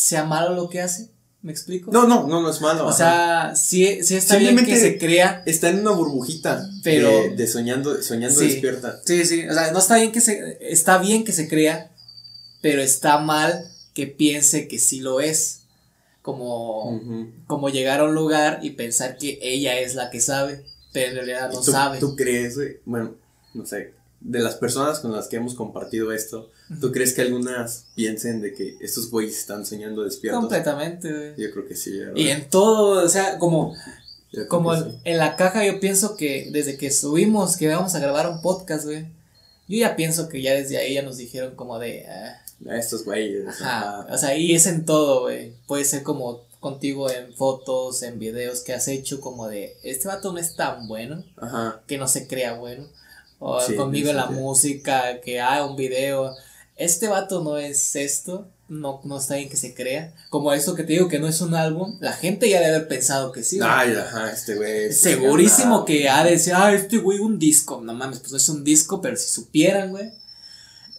[0.00, 1.10] sea malo lo que hace,
[1.42, 1.90] ¿me explico?
[1.92, 2.86] No, no, no, no es malo.
[2.86, 7.36] O sea, sí, sí está bien que se crea, está en una burbujita Pero- de,
[7.36, 8.46] de soñando, soñando Sí.
[8.48, 9.00] despierta.
[9.04, 11.90] sí, sí, o sea, no está bien que se, está bien que se crea,
[12.62, 15.62] pero está mal que piense que sí lo es,
[16.22, 17.00] como,
[17.46, 21.14] como llegar a un lugar y pensar que ella es la que sabe, pero en
[21.16, 21.98] realidad no ¿Tú, sabe.
[21.98, 22.76] ¿Tú crees, güey?
[22.84, 23.14] Bueno,
[23.54, 27.84] no sé, de las personas con las que hemos compartido esto, ¿tú crees que algunas
[27.94, 30.40] piensen de que estos güeyes están soñando despiertos?
[30.40, 31.34] Completamente, güey.
[31.36, 32.16] Yo creo que sí, ¿verdad?
[32.16, 33.74] Y en todo, o sea, como
[34.48, 34.98] Como en, sí.
[35.04, 38.84] en la caja yo pienso que desde que subimos que vamos a grabar un podcast,
[38.84, 39.06] güey.
[39.68, 42.04] Yo ya pienso que ya desde ahí ya nos dijeron como de...
[42.08, 43.46] ah, A estos güeyes.
[43.48, 44.00] ajá.
[44.02, 44.14] ajá.
[44.14, 45.52] O sea, y es en todo, güey.
[45.66, 49.76] Puede ser como contigo en fotos, en videos que has hecho como de...
[49.82, 51.80] Este vato no es tan bueno, Ajá.
[51.86, 52.86] que no se crea bueno.
[53.38, 56.34] O Sí, conmigo en la música, que ah, un video.
[56.80, 60.14] Este vato no es esto, no, no está bien que se crea.
[60.30, 62.88] Como eso que te digo que no es un álbum, la gente ya debe haber
[62.88, 63.58] pensado que sí.
[63.58, 63.68] güey.
[63.70, 64.84] Ay, ajá, este güey.
[64.86, 67.80] es- Segurísimo que ha de decir, ah, este güey un disco.
[67.82, 70.10] No mames, pues no es un disco, pero si supieran, güey.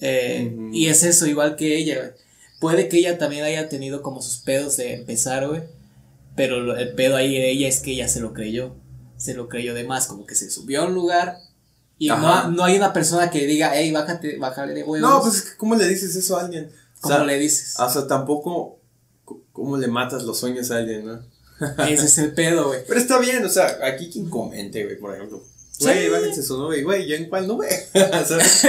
[0.02, 0.56] Eh.
[0.72, 2.12] Y es eso, igual que ella, güey.
[2.60, 5.64] Puede que ella también haya tenido como sus pedos de empezar, güey.
[6.36, 8.76] Pero el pedo ahí de ella es que ella se lo creyó.
[9.18, 11.38] Se lo creyó de más, como que se subió a un lugar.
[12.02, 15.08] Y no, no hay una persona que diga, hey, bájate, bájale de huevos.
[15.08, 16.72] No, pues, es que ¿cómo le dices eso a alguien?
[16.98, 17.76] O ¿Cómo sea, le dices?
[17.78, 18.80] O sea, tampoco.
[19.52, 21.20] ¿Cómo le matas los sueños a alguien, no?
[21.88, 22.80] Ese es el pedo, güey.
[22.88, 25.44] Pero está bien, o sea, aquí quien comente, güey, por ejemplo.
[25.78, 25.84] Sí.
[25.84, 27.70] Güey, bájense su nube, güey, ¿yo en cuál nube?
[27.94, 28.66] ¿Sabes?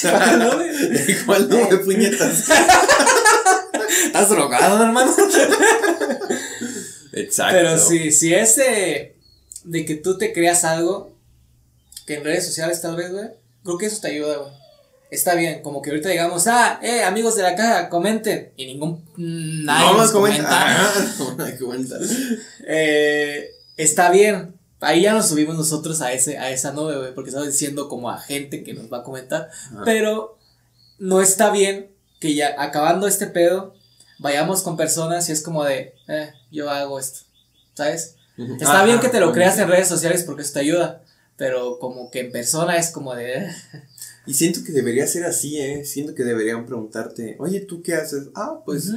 [0.00, 0.70] ¿Cuál nube?
[1.08, 2.44] ¿En cuál nube, puñetas?
[4.06, 5.14] ¿Estás drogado, hermano?
[7.12, 7.56] Exacto.
[7.58, 9.16] Pero sí, si es de,
[9.64, 11.14] de que tú te creas algo,
[12.06, 13.28] que en redes sociales tal vez, güey,
[13.64, 14.52] creo que eso te ayuda, güey.
[15.10, 18.52] Está bien, como que ahorita digamos, ah, eh, amigos de la caja, comenten.
[18.56, 20.92] Y ningún, mm, nadie No nos comenta.
[21.58, 21.96] comenta.
[22.68, 24.54] Eh, está bien.
[24.80, 28.10] Ahí ya nos subimos nosotros a ese, a esa nube, güey, porque estamos diciendo como
[28.10, 29.48] a gente que nos va a comentar.
[29.84, 30.38] Pero
[30.98, 31.90] no está bien
[32.20, 33.74] que ya acabando este pedo,
[34.18, 37.20] vayamos con personas y es como de, eh, yo hago esto,
[37.74, 38.16] ¿sabes?
[38.36, 41.02] Está Ajá, bien que te lo creas en redes sociales porque eso te ayuda,
[41.36, 43.34] pero como que en persona es como de...
[43.38, 43.50] "Eh".
[44.26, 45.84] Y siento que debería ser así, ¿eh?
[45.84, 48.28] Siento que deberían preguntarte, oye, ¿tú qué haces?
[48.34, 48.90] Ah, pues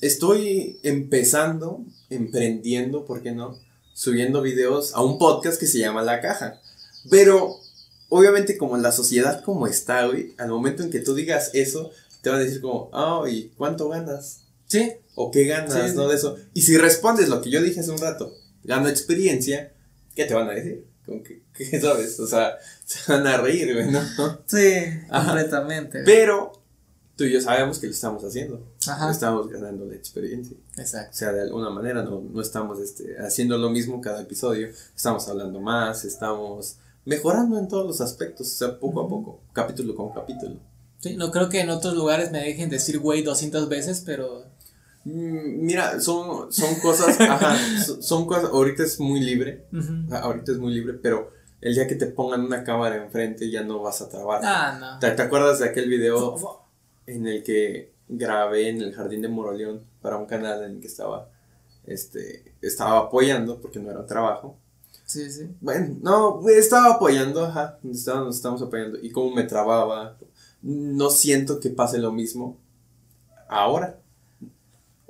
[0.00, 3.58] estoy empezando, emprendiendo, ¿por qué no?
[3.94, 6.60] Subiendo videos a un podcast que se llama La Caja.
[7.08, 7.56] Pero,
[8.08, 12.30] obviamente, como la sociedad como está, güey, al momento en que tú digas eso, te
[12.30, 14.40] van a decir como, ah, ¿y cuánto ganas?
[14.66, 15.90] Sí, ¿O qué ganas?
[15.90, 16.08] Sí, ¿No?
[16.08, 16.36] De eso.
[16.52, 18.34] Y si respondes lo que yo dije hace un rato,
[18.64, 19.72] gano experiencia,
[20.14, 20.84] ¿qué te van a decir?
[21.06, 22.18] Como que, ¿qué sabes?
[22.20, 24.00] O sea, se van a reír, güey, ¿no?
[24.46, 24.74] sí,
[25.08, 25.26] Ajá.
[25.26, 26.02] completamente.
[26.04, 26.52] Pero
[27.16, 28.62] tú y yo sabemos que lo estamos haciendo.
[28.86, 29.10] Ajá.
[29.10, 30.56] Estamos ganando la experiencia.
[30.76, 31.16] O Exacto.
[31.16, 34.68] sea, de alguna manera no, no estamos este, haciendo lo mismo cada episodio.
[34.94, 39.94] Estamos hablando más, estamos mejorando en todos los aspectos, o sea, poco a poco, capítulo
[39.94, 40.56] con capítulo.
[40.98, 44.44] Sí, no creo que en otros lugares me dejen decir güey 200 veces, pero...
[45.06, 47.56] Mm, Mira, son, son cosas, ajá,
[48.00, 49.64] son, cosas, ahorita es muy libre,
[50.10, 53.80] ahorita es muy libre, pero el día que te pongan una cámara enfrente ya no
[53.82, 54.40] vas a trabar.
[54.44, 54.98] Ah, no.
[54.98, 56.34] ¿Te, te acuerdas de aquel video
[57.06, 60.88] en el que grabé en el jardín de Moroleón para un canal en el que
[60.88, 61.28] estaba,
[61.86, 64.56] este, estaba apoyando porque no era trabajo?
[65.04, 65.48] Sí, sí.
[65.60, 70.16] Bueno, no, estaba apoyando, ajá, estaba- nos estábamos apoyando y como me trababa,
[70.62, 72.58] no siento que pase lo mismo
[73.48, 74.00] ahora.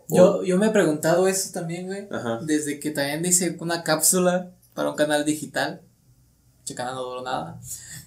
[0.09, 2.07] Yo, yo me he preguntado eso también, güey.
[2.11, 2.39] Ajá.
[2.43, 5.81] Desde que también hice una cápsula para un canal digital.
[6.65, 7.59] Che canal no duró nada.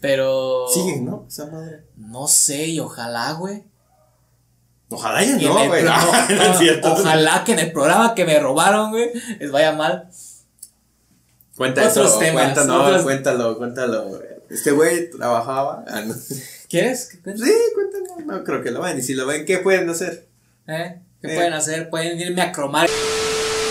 [0.01, 0.65] Pero.
[0.73, 1.25] Sigue, ¿no?
[1.27, 1.83] Esa madre.
[1.97, 3.63] No sé, y ojalá, güey.
[4.89, 5.83] Ojalá ya no, güey.
[5.85, 5.91] No,
[6.81, 6.93] no.
[6.93, 10.09] Ojalá que en el programa que me robaron, güey, les vaya mal.
[11.57, 14.05] Cuenta Otros eso, temas, cuéntalo, otros- cuéntalo, cuéntalo.
[14.07, 14.21] güey.
[14.49, 15.83] Este güey trabajaba.
[15.87, 16.13] ah, no.
[16.13, 17.07] Sí, ¿Quieres?
[17.07, 17.43] que cuente?
[17.75, 18.25] cuéntalo.
[18.37, 18.97] No creo que lo ven.
[18.97, 20.27] Y si lo ven, ¿qué pueden hacer?
[20.67, 21.01] ¿Eh?
[21.21, 21.35] ¿Qué Eh.
[21.35, 21.89] pueden hacer?
[21.89, 22.89] Pueden irme a cromar.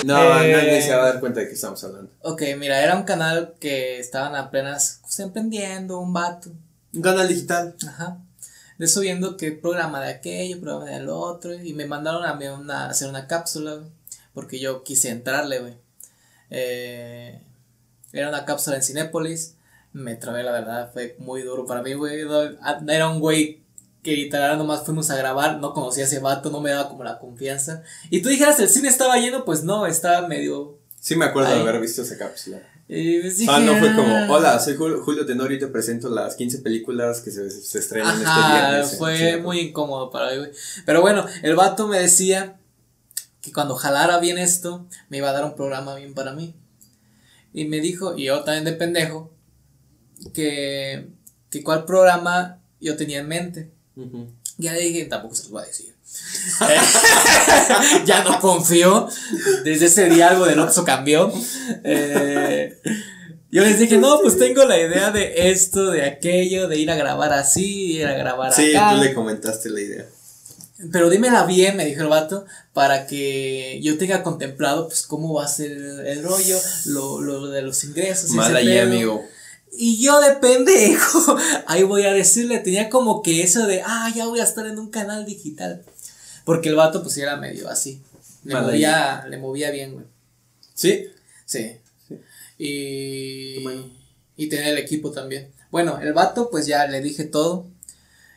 [0.04, 0.52] No, Eh.
[0.52, 2.12] nadie se va a dar cuenta de que estamos hablando.
[2.22, 6.50] Ok, mira, era un canal que estaban apenas pues, emprendiendo, un vato.
[6.94, 7.74] Un canal digital.
[7.86, 8.18] Ajá.
[8.78, 12.46] De eso viendo que programa de aquello, programa del otro, y me mandaron a mí
[12.46, 13.90] una, a hacer una cápsula, güey,
[14.34, 15.74] porque yo quise entrarle, güey.
[16.50, 17.40] Eh,
[18.12, 19.54] era una cápsula en Cinépolis,
[19.92, 22.20] me trabé, la verdad, fue muy duro para mí, güey.
[22.88, 23.62] Era un güey
[24.02, 27.04] que literal nomás fuimos a grabar, no conocía a ese vato, no me daba como
[27.04, 27.82] la confianza.
[28.10, 30.78] Y tú dijeras, el cine estaba lleno, pues no, estaba medio...
[31.00, 32.58] Sí me acuerdo de haber visto esa cápsula.
[32.88, 34.26] Y pues dije, Ah, no fue como, "Ah".
[34.30, 38.14] hola, soy Jul- Julio Tenorio y te presento las 15 películas que se, se estrenan
[38.16, 38.92] este Ajá, viernes.
[38.94, 39.44] en fue Cinepolis".
[39.44, 40.50] muy incómodo para mí, güey.
[40.86, 42.56] Pero bueno, el vato me decía
[43.42, 46.54] que cuando jalara bien esto, me iba a dar un programa bien para mí.
[47.52, 49.30] Y me dijo, y yo también de pendejo,
[50.32, 51.08] que,
[51.50, 53.70] que cuál programa yo tenía en mente.
[54.58, 55.94] Ya le dije, tampoco se los voy a decir.
[58.06, 59.08] ya no confío.
[59.64, 61.32] Desde ese día algo del Oxxo cambió.
[61.84, 62.78] Eh,
[63.50, 66.96] yo les dije, no, pues tengo la idea de esto, de aquello, de ir a
[66.96, 68.94] grabar así, ir a grabar Sí, acá.
[68.94, 70.06] tú le comentaste la idea.
[70.92, 75.44] Pero dímela bien, me dijo el vato, para que yo tenga contemplado, pues, cómo va
[75.44, 76.56] a ser el, rollo,
[76.86, 78.30] lo, lo de los ingresos.
[78.30, 78.82] Mal ese ahí, pedo.
[78.82, 79.24] amigo.
[79.80, 81.36] Y yo de pendejo,
[81.68, 84.76] ahí voy a decirle, tenía como que eso de, ah, ya voy a estar en
[84.78, 85.84] un canal digital.
[86.44, 88.02] Porque el vato pues era medio así.
[88.42, 90.06] Le movía, le movía bien, güey.
[90.74, 91.06] Sí.
[91.44, 91.76] Sí.
[92.58, 93.88] Y, bueno.
[94.36, 95.52] y tenía el equipo también.
[95.70, 97.66] Bueno, el vato pues ya le dije todo.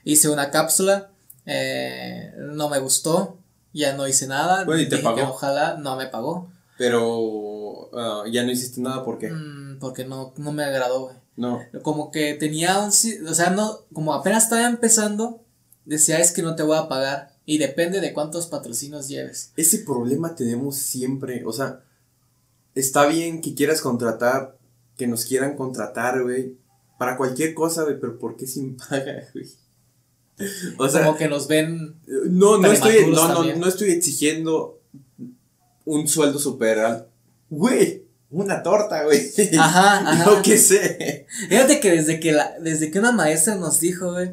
[0.03, 1.09] Hice una cápsula.
[1.45, 3.37] eh, no me gustó.
[3.73, 4.63] Ya no hice nada.
[4.65, 5.21] Bueno, ¿y te pagó?
[5.23, 6.51] ojalá no me pagó.
[6.77, 11.15] Pero ah, ya no hiciste nada porque Mm, porque no, no me agradó, güey.
[11.35, 11.61] No.
[11.81, 15.43] como que tenía un, o sea, no, como apenas estaba empezando,
[15.85, 19.51] decía es que no te voy a pagar y depende de cuántos patrocinios lleves.
[19.57, 21.83] Ese problema tenemos siempre, o sea,
[22.75, 24.57] está bien que quieras contratar,
[24.97, 26.55] que nos quieran contratar, güey,
[26.97, 29.47] para cualquier cosa, güey, pero ¿por qué sin paga, güey?
[30.77, 31.95] O sea, como que nos ven,
[32.29, 34.79] no, no estoy, no, no, no estoy exigiendo
[35.85, 37.09] un sueldo super alto.
[37.49, 39.31] Güey, una torta, güey.
[39.59, 40.25] ajá, ajá.
[40.25, 41.25] Yo qué sé.
[41.49, 44.31] Fíjate que desde que la, desde que una maestra nos dijo, güey,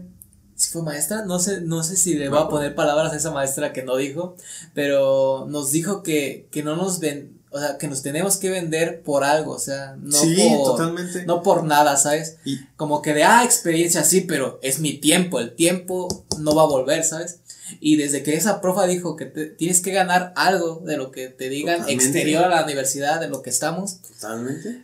[0.54, 2.48] si fue maestra, no sé, no sé si le voy a No.
[2.48, 4.36] poner palabras a esa maestra que no dijo,
[4.74, 9.02] pero nos dijo que, que no nos ven, o sea, que nos tenemos que vender
[9.02, 11.24] por algo, o sea, no sí, por, totalmente.
[11.26, 12.38] no por nada, ¿sabes?
[12.44, 16.08] Y como que de, ah, experiencia, sí, pero es mi tiempo, el tiempo
[16.40, 17.38] no va a volver, ¿sabes?
[17.80, 21.28] Y desde que esa profa dijo que te- tienes que ganar algo de lo que
[21.28, 22.04] te digan Totalmente.
[22.04, 24.82] exterior a la universidad, de lo que estamos, totalmente.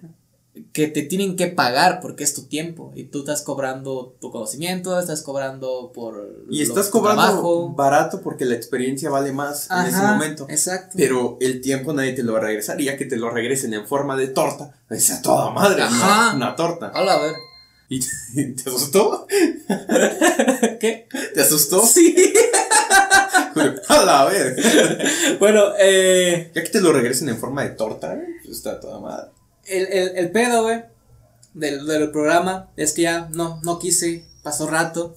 [0.72, 4.96] que te tienen que pagar porque es tu tiempo y tú estás cobrando tu conocimiento,
[5.00, 7.70] estás cobrando por Y estás cobrando trabajo.
[7.74, 10.46] barato porque la experiencia vale más en ese momento.
[10.48, 10.94] Exacto.
[10.96, 12.80] Pero el tiempo nadie te lo va a regresar.
[12.80, 16.34] Y ya que te lo regresen en forma de torta, es a toda madre, Ajá.
[16.34, 16.92] una, una torta.
[16.94, 17.34] Hola, a ver.
[17.88, 19.26] ¿Y te, te asustó?
[20.80, 21.08] ¿Qué?
[21.34, 21.84] ¿Te asustó?
[21.86, 22.14] Sí.
[23.88, 24.56] A ver.
[25.40, 29.30] bueno, eh, Ya que te lo regresen en forma de torta, pues está toda madre.
[29.66, 30.82] el, el, el pedo, güey,
[31.54, 35.14] del, del programa es que ya no, no quise, pasó rato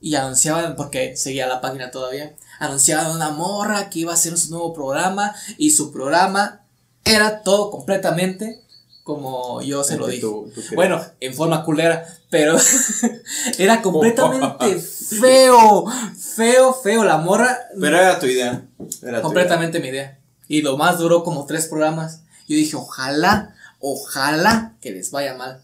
[0.00, 4.50] y anunciaban, porque seguía la página todavía, anunciaban una morra que iba a hacer su
[4.50, 6.62] nuevo programa y su programa
[7.04, 8.62] era todo completamente
[9.08, 10.20] como yo se lo dije.
[10.20, 10.74] tú- tú querías.
[10.74, 12.58] Bueno, en forma culera, pero
[13.58, 14.78] era completamente
[15.20, 15.86] feo,
[16.36, 17.04] feo, feo.
[17.04, 18.62] La morra, Pero era tu idea.
[19.02, 20.18] Era tu completamente mi idea.
[20.46, 22.20] Y lo más duró como tres programas.
[22.46, 25.62] Yo dije, ojalá, ojalá que les vaya mal.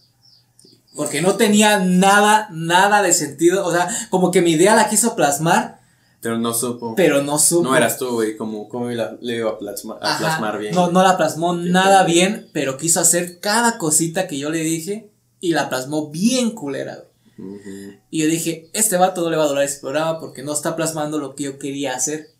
[0.96, 3.66] Porque no tenía nada, nada de sentido.
[3.66, 5.83] O sea, como que mi idea la quiso plasmar, idea.
[6.24, 6.94] Pero no supo.
[6.96, 7.64] pero no supo.
[7.68, 8.36] no eras tú, güey.
[8.36, 10.74] Como, como la- le iba a, plasma- a plasmar bien.
[10.74, 14.60] No, no la plasmó Qué nada bien, pero quiso hacer cada cosita que yo le
[14.60, 15.10] dije
[15.40, 16.96] y la plasmó bien culera,
[17.36, 18.00] güey.
[18.10, 20.74] Y yo dije, este vato no le va a durar ese programa porque no está
[20.76, 22.30] plasmando lo que yo quería hacer.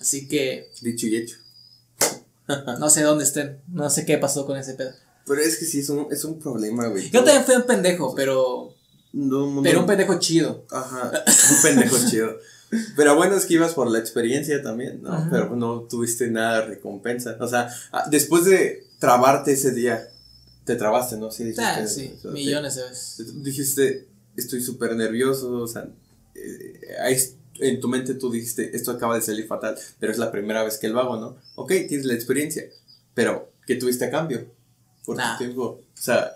[0.00, 1.36] Así que Dicho y hecho.
[2.78, 4.92] no sé dónde estén, no sé qué pasó con ese pedo.
[5.26, 7.10] Pero es que sí, es un, es un problema, güey.
[7.10, 8.74] Yo también fui un pendejo, pero,
[9.12, 10.64] No, no- pero un pendejo chido.
[10.70, 12.36] Ajá, un pendejo chido.
[12.96, 15.12] Pero bueno, es que ibas por la experiencia también, ¿no?
[15.12, 15.28] Ajá.
[15.30, 17.36] Pero no tuviste nada de recompensa.
[17.40, 20.08] O sea, ah, después de trabarte ese día,
[20.64, 21.30] te trabaste, ¿no?
[21.30, 23.14] Sí, dijiste, Ah, sí, millones de veces.
[23.18, 25.86] te- dijiste, estoy súper nervioso, o sea,
[26.34, 27.16] eh, ahí
[27.60, 30.78] en tu mente tú dijiste, esto acaba de salir fatal, pero es la primera vez
[30.78, 31.36] que lo hago, ¿no?
[31.54, 32.64] Ok, tienes la experiencia,
[33.14, 34.46] pero ¿qué tuviste a cambio?
[35.04, 35.32] Por Nah.
[35.36, 35.62] tu tiempo.
[35.64, 36.32] O sea,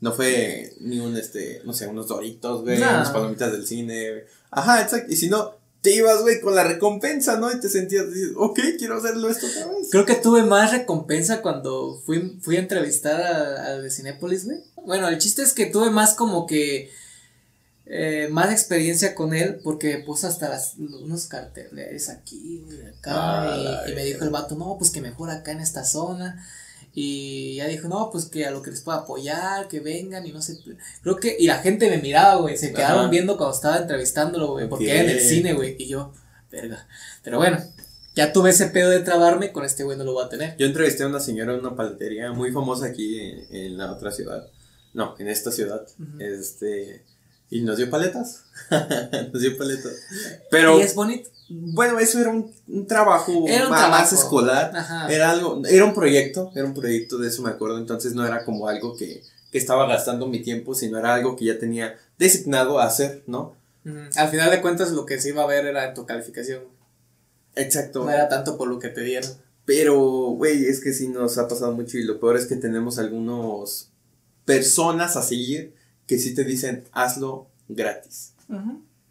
[0.00, 2.96] no fue ni un, este, no sé, unos doritos, güey, Nah.
[2.96, 4.22] unas palomitas del cine, güey.
[4.50, 5.12] Ajá, exacto.
[5.12, 5.55] Y si no,
[5.86, 7.48] te ibas, güey, con la recompensa, ¿no?
[7.52, 9.86] Y te sentías, dices, ok, quiero hacerlo esto otra vez.
[9.88, 14.58] Creo que tuve más recompensa cuando fui, fui a entrevistar al de Cinépolis, güey.
[14.84, 16.90] Bueno, el chiste es que tuve más como que
[17.84, 23.12] eh, más experiencia con él porque puso hasta las, unos carteles aquí, güey, acá.
[23.14, 26.44] Ah, y, y me dijo el vato, no, pues que mejor acá en esta zona.
[26.98, 30.32] Y ya dijo, no, pues que a lo que les pueda apoyar, que vengan y
[30.32, 30.58] no sé.
[31.02, 33.10] Creo que, y la gente me miraba, güey, se quedaron Ajá.
[33.10, 35.76] viendo cuando estaba entrevistándolo, güey, porque era en el cine, güey.
[35.78, 36.14] Y yo,
[36.50, 36.88] verga.
[37.22, 37.58] Pero bueno,
[38.14, 40.56] ya tuve ese pedo de trabarme, con este güey no lo voy a tener.
[40.56, 44.10] Yo entrevisté a una señora en una paletería muy famosa aquí en, en la otra
[44.10, 44.48] ciudad.
[44.94, 45.86] No, en esta ciudad.
[46.18, 47.04] Este.
[47.50, 48.42] Y nos dio paletas.
[49.32, 49.92] nos dio paletas.
[50.50, 50.78] Pero.
[50.78, 51.30] y es bonito.
[51.48, 54.14] Bueno, eso era un, un trabajo, Era un más trabajo.
[54.16, 54.72] escolar.
[54.74, 55.06] Ajá.
[55.08, 58.44] Era algo, era un proyecto, era un proyecto de eso me acuerdo, entonces no era
[58.44, 59.22] como algo que,
[59.52, 63.54] que estaba gastando mi tiempo, sino era algo que ya tenía designado a hacer, ¿no?
[64.16, 66.64] Al final de cuentas, lo que se iba a ver era tu calificación.
[67.54, 68.04] Exacto.
[68.04, 69.30] No era tanto por lo que te dieron.
[69.64, 69.96] Pero,
[70.30, 73.90] güey, es que sí nos ha pasado mucho y lo peor es que tenemos algunos
[74.44, 75.74] personas a seguir
[76.06, 78.32] que sí te dicen, hazlo gratis.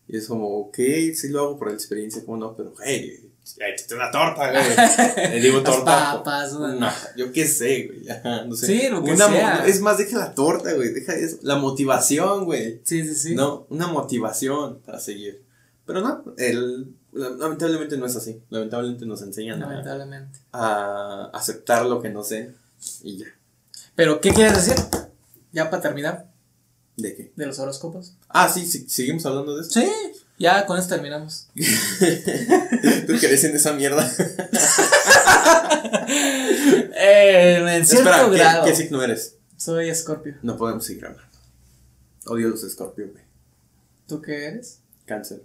[0.08, 0.76] Y es como, ok,
[1.16, 5.30] sí lo hago por la experiencia, como no, pero, hey, échate una torta, güey.
[5.32, 6.14] Le digo torta.
[6.18, 6.90] papas, No, ¿no?
[7.18, 8.48] yo qué sé, güey.
[8.48, 8.68] No sé.
[8.68, 9.66] Sí, lo que Una sea.
[9.66, 10.94] Es más, deja la torta, güey.
[10.94, 11.38] Deja eso.
[11.42, 12.82] La motivación, güey.
[12.84, 13.36] Sí, sí, sí.
[13.36, 15.44] No, una motivación para seguir.
[15.86, 18.42] Pero no, el, lamentablemente no es así.
[18.50, 20.40] Lamentablemente nos enseñan a, Lamentablemente.
[20.52, 22.52] a aceptar lo que no sé
[23.04, 23.28] y ya.
[23.96, 24.84] Pero, ¿qué quieres decir?
[25.52, 26.28] Ya para terminar,
[26.98, 27.32] ¿De qué?
[27.36, 28.16] de los horóscopos.
[28.30, 29.72] Ah, sí, sí, seguimos hablando de eso.
[29.72, 29.86] Sí,
[30.40, 31.48] ya con esto terminamos.
[31.56, 34.10] ¿Tú crees en esa mierda?
[36.98, 38.66] Eh, en cierto Espera, ¿qué, grado.
[38.66, 39.36] qué signo eres?
[39.58, 40.36] Soy Scorpio.
[40.42, 41.38] No podemos seguir hablando.
[42.28, 43.24] Odio los escorpios, güey.
[44.08, 44.80] ¿Tú qué eres?
[45.06, 45.44] Cáncer.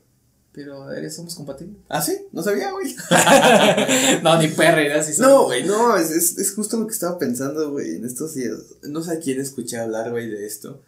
[0.52, 1.76] Pero eres, somos compatibles.
[1.88, 2.26] ¿Ah, sí?
[2.32, 2.96] No sabía, güey.
[4.22, 5.06] no, ni perra, ¿verdad?
[5.06, 8.34] Sí No, güey, no, es, es, es justo lo que estaba pensando, güey, en estos
[8.34, 8.56] días.
[8.82, 10.82] No sé a quién escuché hablar, güey, de esto.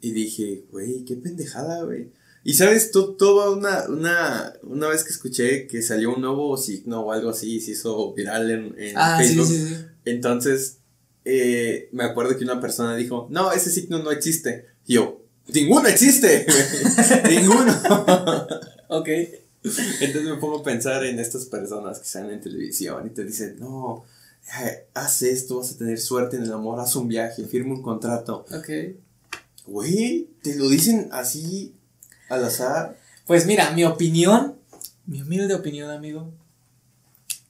[0.00, 2.10] Y dije, güey, qué pendejada, güey.
[2.44, 7.00] Y sabes, to- toda una, una, una vez que escuché que salió un nuevo signo
[7.00, 9.46] o algo así y se hizo viral en, en Ah, Facebook.
[9.46, 9.76] sí, sí.
[10.04, 10.78] Entonces,
[11.24, 14.66] eh, me acuerdo que una persona dijo, no, ese signo no existe.
[14.86, 15.20] Y yo,
[15.52, 16.46] ninguno existe,
[17.28, 17.74] ninguno.
[18.90, 19.08] Ok.
[19.62, 23.56] Entonces me pongo a pensar en estas personas que salen en televisión y te dicen,
[23.58, 24.04] no,
[24.62, 27.82] eh, haz esto, vas a tener suerte en el amor, haz un viaje, firma un
[27.82, 28.46] contrato.
[28.56, 28.68] Ok.
[29.68, 31.74] Güey, te lo dicen así
[32.30, 32.96] al azar.
[33.26, 34.56] Pues mira, mi opinión,
[35.04, 36.32] mi humilde opinión, amigo,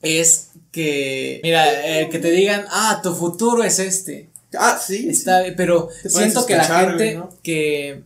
[0.01, 4.29] es que, mira, eh, que te digan, ah, tu futuro es este.
[4.57, 5.07] Ah, sí.
[5.07, 8.03] Está bien, pero siento que la gente que,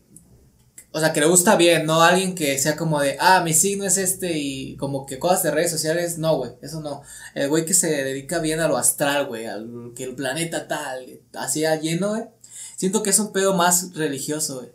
[0.91, 3.83] o sea, que le gusta bien, no alguien que sea como de, ah, mi signo
[3.83, 7.01] es este y como que cosas de redes sociales, no, güey, eso no.
[7.33, 11.19] El güey que se dedica bien a lo astral, güey, al que el planeta tal,
[11.33, 12.23] así lleno, güey.
[12.77, 14.69] Siento que es un pedo más religioso, güey.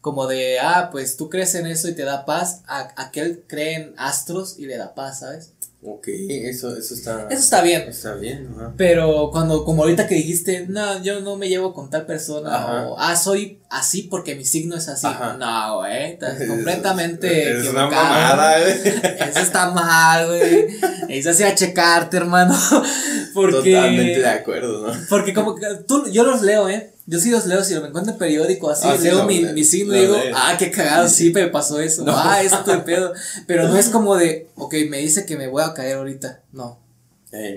[0.00, 3.74] Como de, ah, pues tú crees en eso y te da paz, a aquel cree
[3.74, 5.52] en astros y le da paz, ¿sabes?
[5.86, 7.82] Ok, eso, eso está, Eso está bien.
[7.82, 8.72] está bien, ajá.
[8.76, 12.88] Pero cuando, como ahorita que dijiste, no, yo no me llevo con tal persona, Ajá.
[12.88, 15.06] o ah, soy así porque mi signo es así.
[15.06, 15.36] Ajá.
[15.38, 18.04] No, güey, estás completamente Es una equivocado.
[18.04, 18.72] mamada, güey.
[19.28, 20.66] Eso está mal, güey.
[21.10, 22.54] Eso sí a checarte, hermano.
[23.34, 24.94] Porque, Totalmente de acuerdo, ¿no?
[25.08, 26.93] porque como que tú, yo los leo, ¿eh?
[27.06, 30.00] Yo sí los leo, si me encuentro en periódico así, Ah, leo mi, signo y
[30.00, 32.02] digo, ah, qué cagado, sí, me pasó eso.
[32.04, 32.12] No.
[32.16, 33.12] Ah, esto de pedo.
[33.46, 36.40] Pero no es como de, ok, me dice que me voy a caer ahorita.
[36.52, 36.80] No,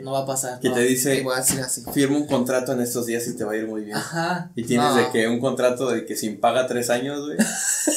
[0.03, 0.59] no va a pasar.
[0.59, 1.83] Que no, te dice- voy a decir así.
[1.93, 3.97] firma un contrato en estos días y te va a ir muy bien.
[3.97, 4.51] Ajá.
[4.55, 4.95] Y tienes no.
[4.95, 7.37] de que un contrato de que sin paga tres años, güey,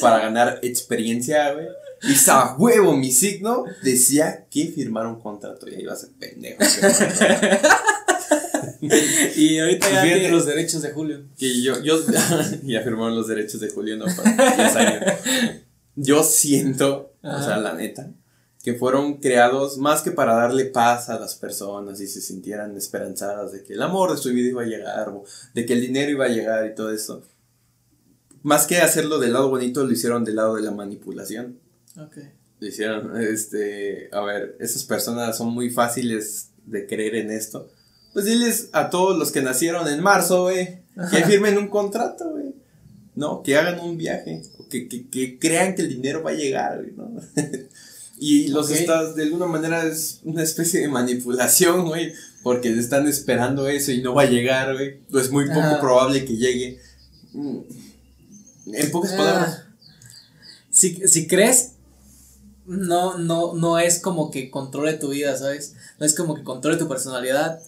[0.01, 1.67] para ganar experiencia, güey.
[2.03, 5.69] Y a huevo, mi signo decía que firmar un contrato.
[5.69, 6.63] Y ahí va a ser pendejo.
[8.81, 10.21] Y ahorita ya Fíjate.
[10.21, 11.23] tiene los derechos de Julio.
[11.39, 11.99] que yo, yo,
[12.65, 15.05] ya firmaron los derechos de Julio, no, para 10 años.
[15.97, 18.11] Yo siento, o sea, la neta,
[18.63, 23.53] que fueron creados más que para darle paz a las personas y se sintieran esperanzadas
[23.53, 25.25] de que el amor de su vida iba a llegar, o
[25.55, 27.23] de que el dinero iba a llegar y todo eso.
[28.43, 31.59] Más que hacerlo del lado bonito, lo hicieron del lado de la manipulación.
[31.99, 32.17] Ok.
[32.61, 37.71] Lo hicieron, este, a ver, esas personas son muy fáciles de creer en esto.
[38.13, 40.81] Pues diles a todos los que nacieron en marzo, güey,
[41.11, 42.55] que firmen un contrato, güey.
[43.15, 46.35] No, que hagan un viaje, o que, que, que crean que el dinero va a
[46.35, 47.21] llegar, güey, ¿no?
[48.19, 53.69] y los estás, de alguna manera es una especie de manipulación, güey, porque están esperando
[53.69, 55.01] eso y no va a llegar, güey.
[55.11, 56.81] Pues es muy poco probable que llegue.
[57.33, 57.59] Mm.
[58.73, 59.63] En pocas Ah, palabras.
[60.71, 61.73] Si, si crees,
[62.67, 65.75] no, no, no es como que controle tu vida, ¿sabes?
[65.99, 67.61] No es como que controle tu personalidad,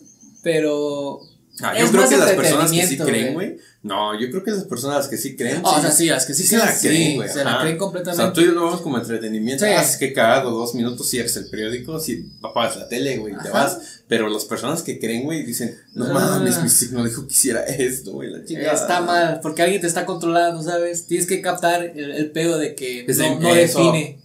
[0.42, 1.20] pero
[1.60, 3.58] Ah, yo Es creo más que las personas que sí creen, güey.
[3.82, 5.60] No, yo creo que las personas que sí creen.
[5.62, 7.28] O sea, sí, las que sí se la creen, sí, güey.
[7.28, 8.32] se la creen O sea, completamente.
[8.34, 9.64] tú y yo lo vemos como entretenimiento.
[9.66, 9.70] Sí.
[9.70, 13.50] Ah, es que cagado, dos minutos cierras el periódico, si apagas la tele, güey, te
[13.50, 14.02] vas.
[14.08, 16.12] Pero las personas que creen, güey, dicen, no Ah.
[16.14, 18.72] mames, mi signo dijo que hiciera esto, güey, la chingada.
[18.72, 21.06] Está mal, porque alguien te está controlando, ¿sabes?
[21.06, 24.18] Tienes que captar el, el pedo de que Es no, no define.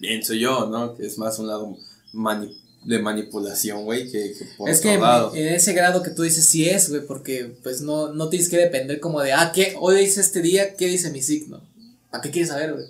[0.00, 0.94] Pienso yo, ¿no?
[0.94, 1.76] Que es más un lado
[2.12, 5.34] mani- de manipulación, güey, que, que por Es que lado.
[5.34, 8.58] en ese grado que tú dices sí es, güey, porque pues no, no tienes que
[8.58, 9.74] depender como de, ah, ¿qué?
[9.80, 11.62] Hoy dice este día, ¿qué dice mi signo?
[12.10, 12.86] ¿Para qué quieres saber, güey?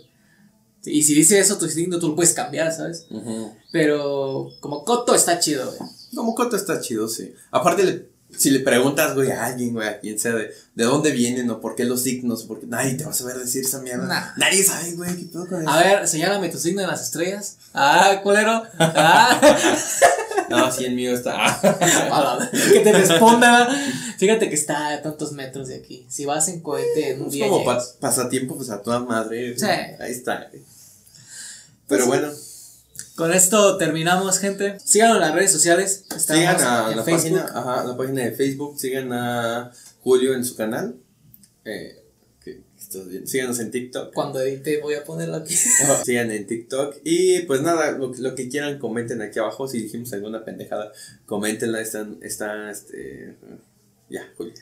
[0.86, 3.06] Y si dice eso tu signo, tú lo puedes cambiar, ¿sabes?
[3.72, 5.90] Pero como Coto está chido, güey.
[6.14, 7.32] Como Coto está chido, sí.
[7.50, 11.10] Aparte, le- si le preguntas, güey, a alguien, güey, a quien sea, de, de dónde
[11.12, 14.06] vienen o por qué los signos, porque nadie te va a saber decir esa mierda.
[14.06, 14.32] Nah.
[14.36, 15.70] Nadie sabe, güey, qué pedo con eso.
[15.70, 17.56] A ver, señálame tu signo en las estrellas.
[17.72, 18.62] Ah, culero.
[18.78, 19.40] Ah.
[20.50, 21.58] No, sí, el mío está.
[22.72, 23.66] Que te responda.
[24.18, 26.06] Fíjate que está a tantos metros de aquí.
[26.08, 27.48] Si vas en cohete en un Es día.
[27.48, 27.64] como
[27.98, 29.58] pasatiempo, pues a toda madre.
[29.58, 29.64] Sí.
[29.64, 30.46] Ahí está.
[30.50, 30.62] güey.
[31.88, 32.32] Pero Pues, bueno,
[33.14, 34.76] Con esto terminamos, gente.
[34.84, 36.04] Síganos en las redes sociales.
[36.16, 37.38] Estamos sigan a en la Facebook.
[37.38, 39.70] página, ajá, la página de Facebook, sigan a
[40.02, 40.96] Julio en su canal.
[41.64, 42.02] Eh,
[42.42, 42.62] que.
[43.24, 44.12] Síganos en TikTok.
[44.12, 45.54] Cuando edite voy a ponerlo aquí.
[46.04, 46.96] Sigan en TikTok.
[47.04, 49.68] Y pues nada, lo, lo que quieran, comenten aquí abajo.
[49.68, 50.90] Si dijimos alguna pendejada,
[51.24, 51.80] coméntenla.
[51.80, 53.36] Están, está, este.
[54.10, 54.54] Ya, Julio.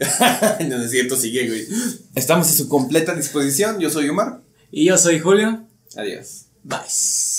[0.68, 1.66] no es cierto, sigue, güey.
[2.14, 3.80] Estamos a su completa disposición.
[3.80, 4.42] Yo soy Omar.
[4.70, 5.66] Y yo soy Julio.
[5.96, 6.46] Adiós.
[6.62, 7.35] Bye.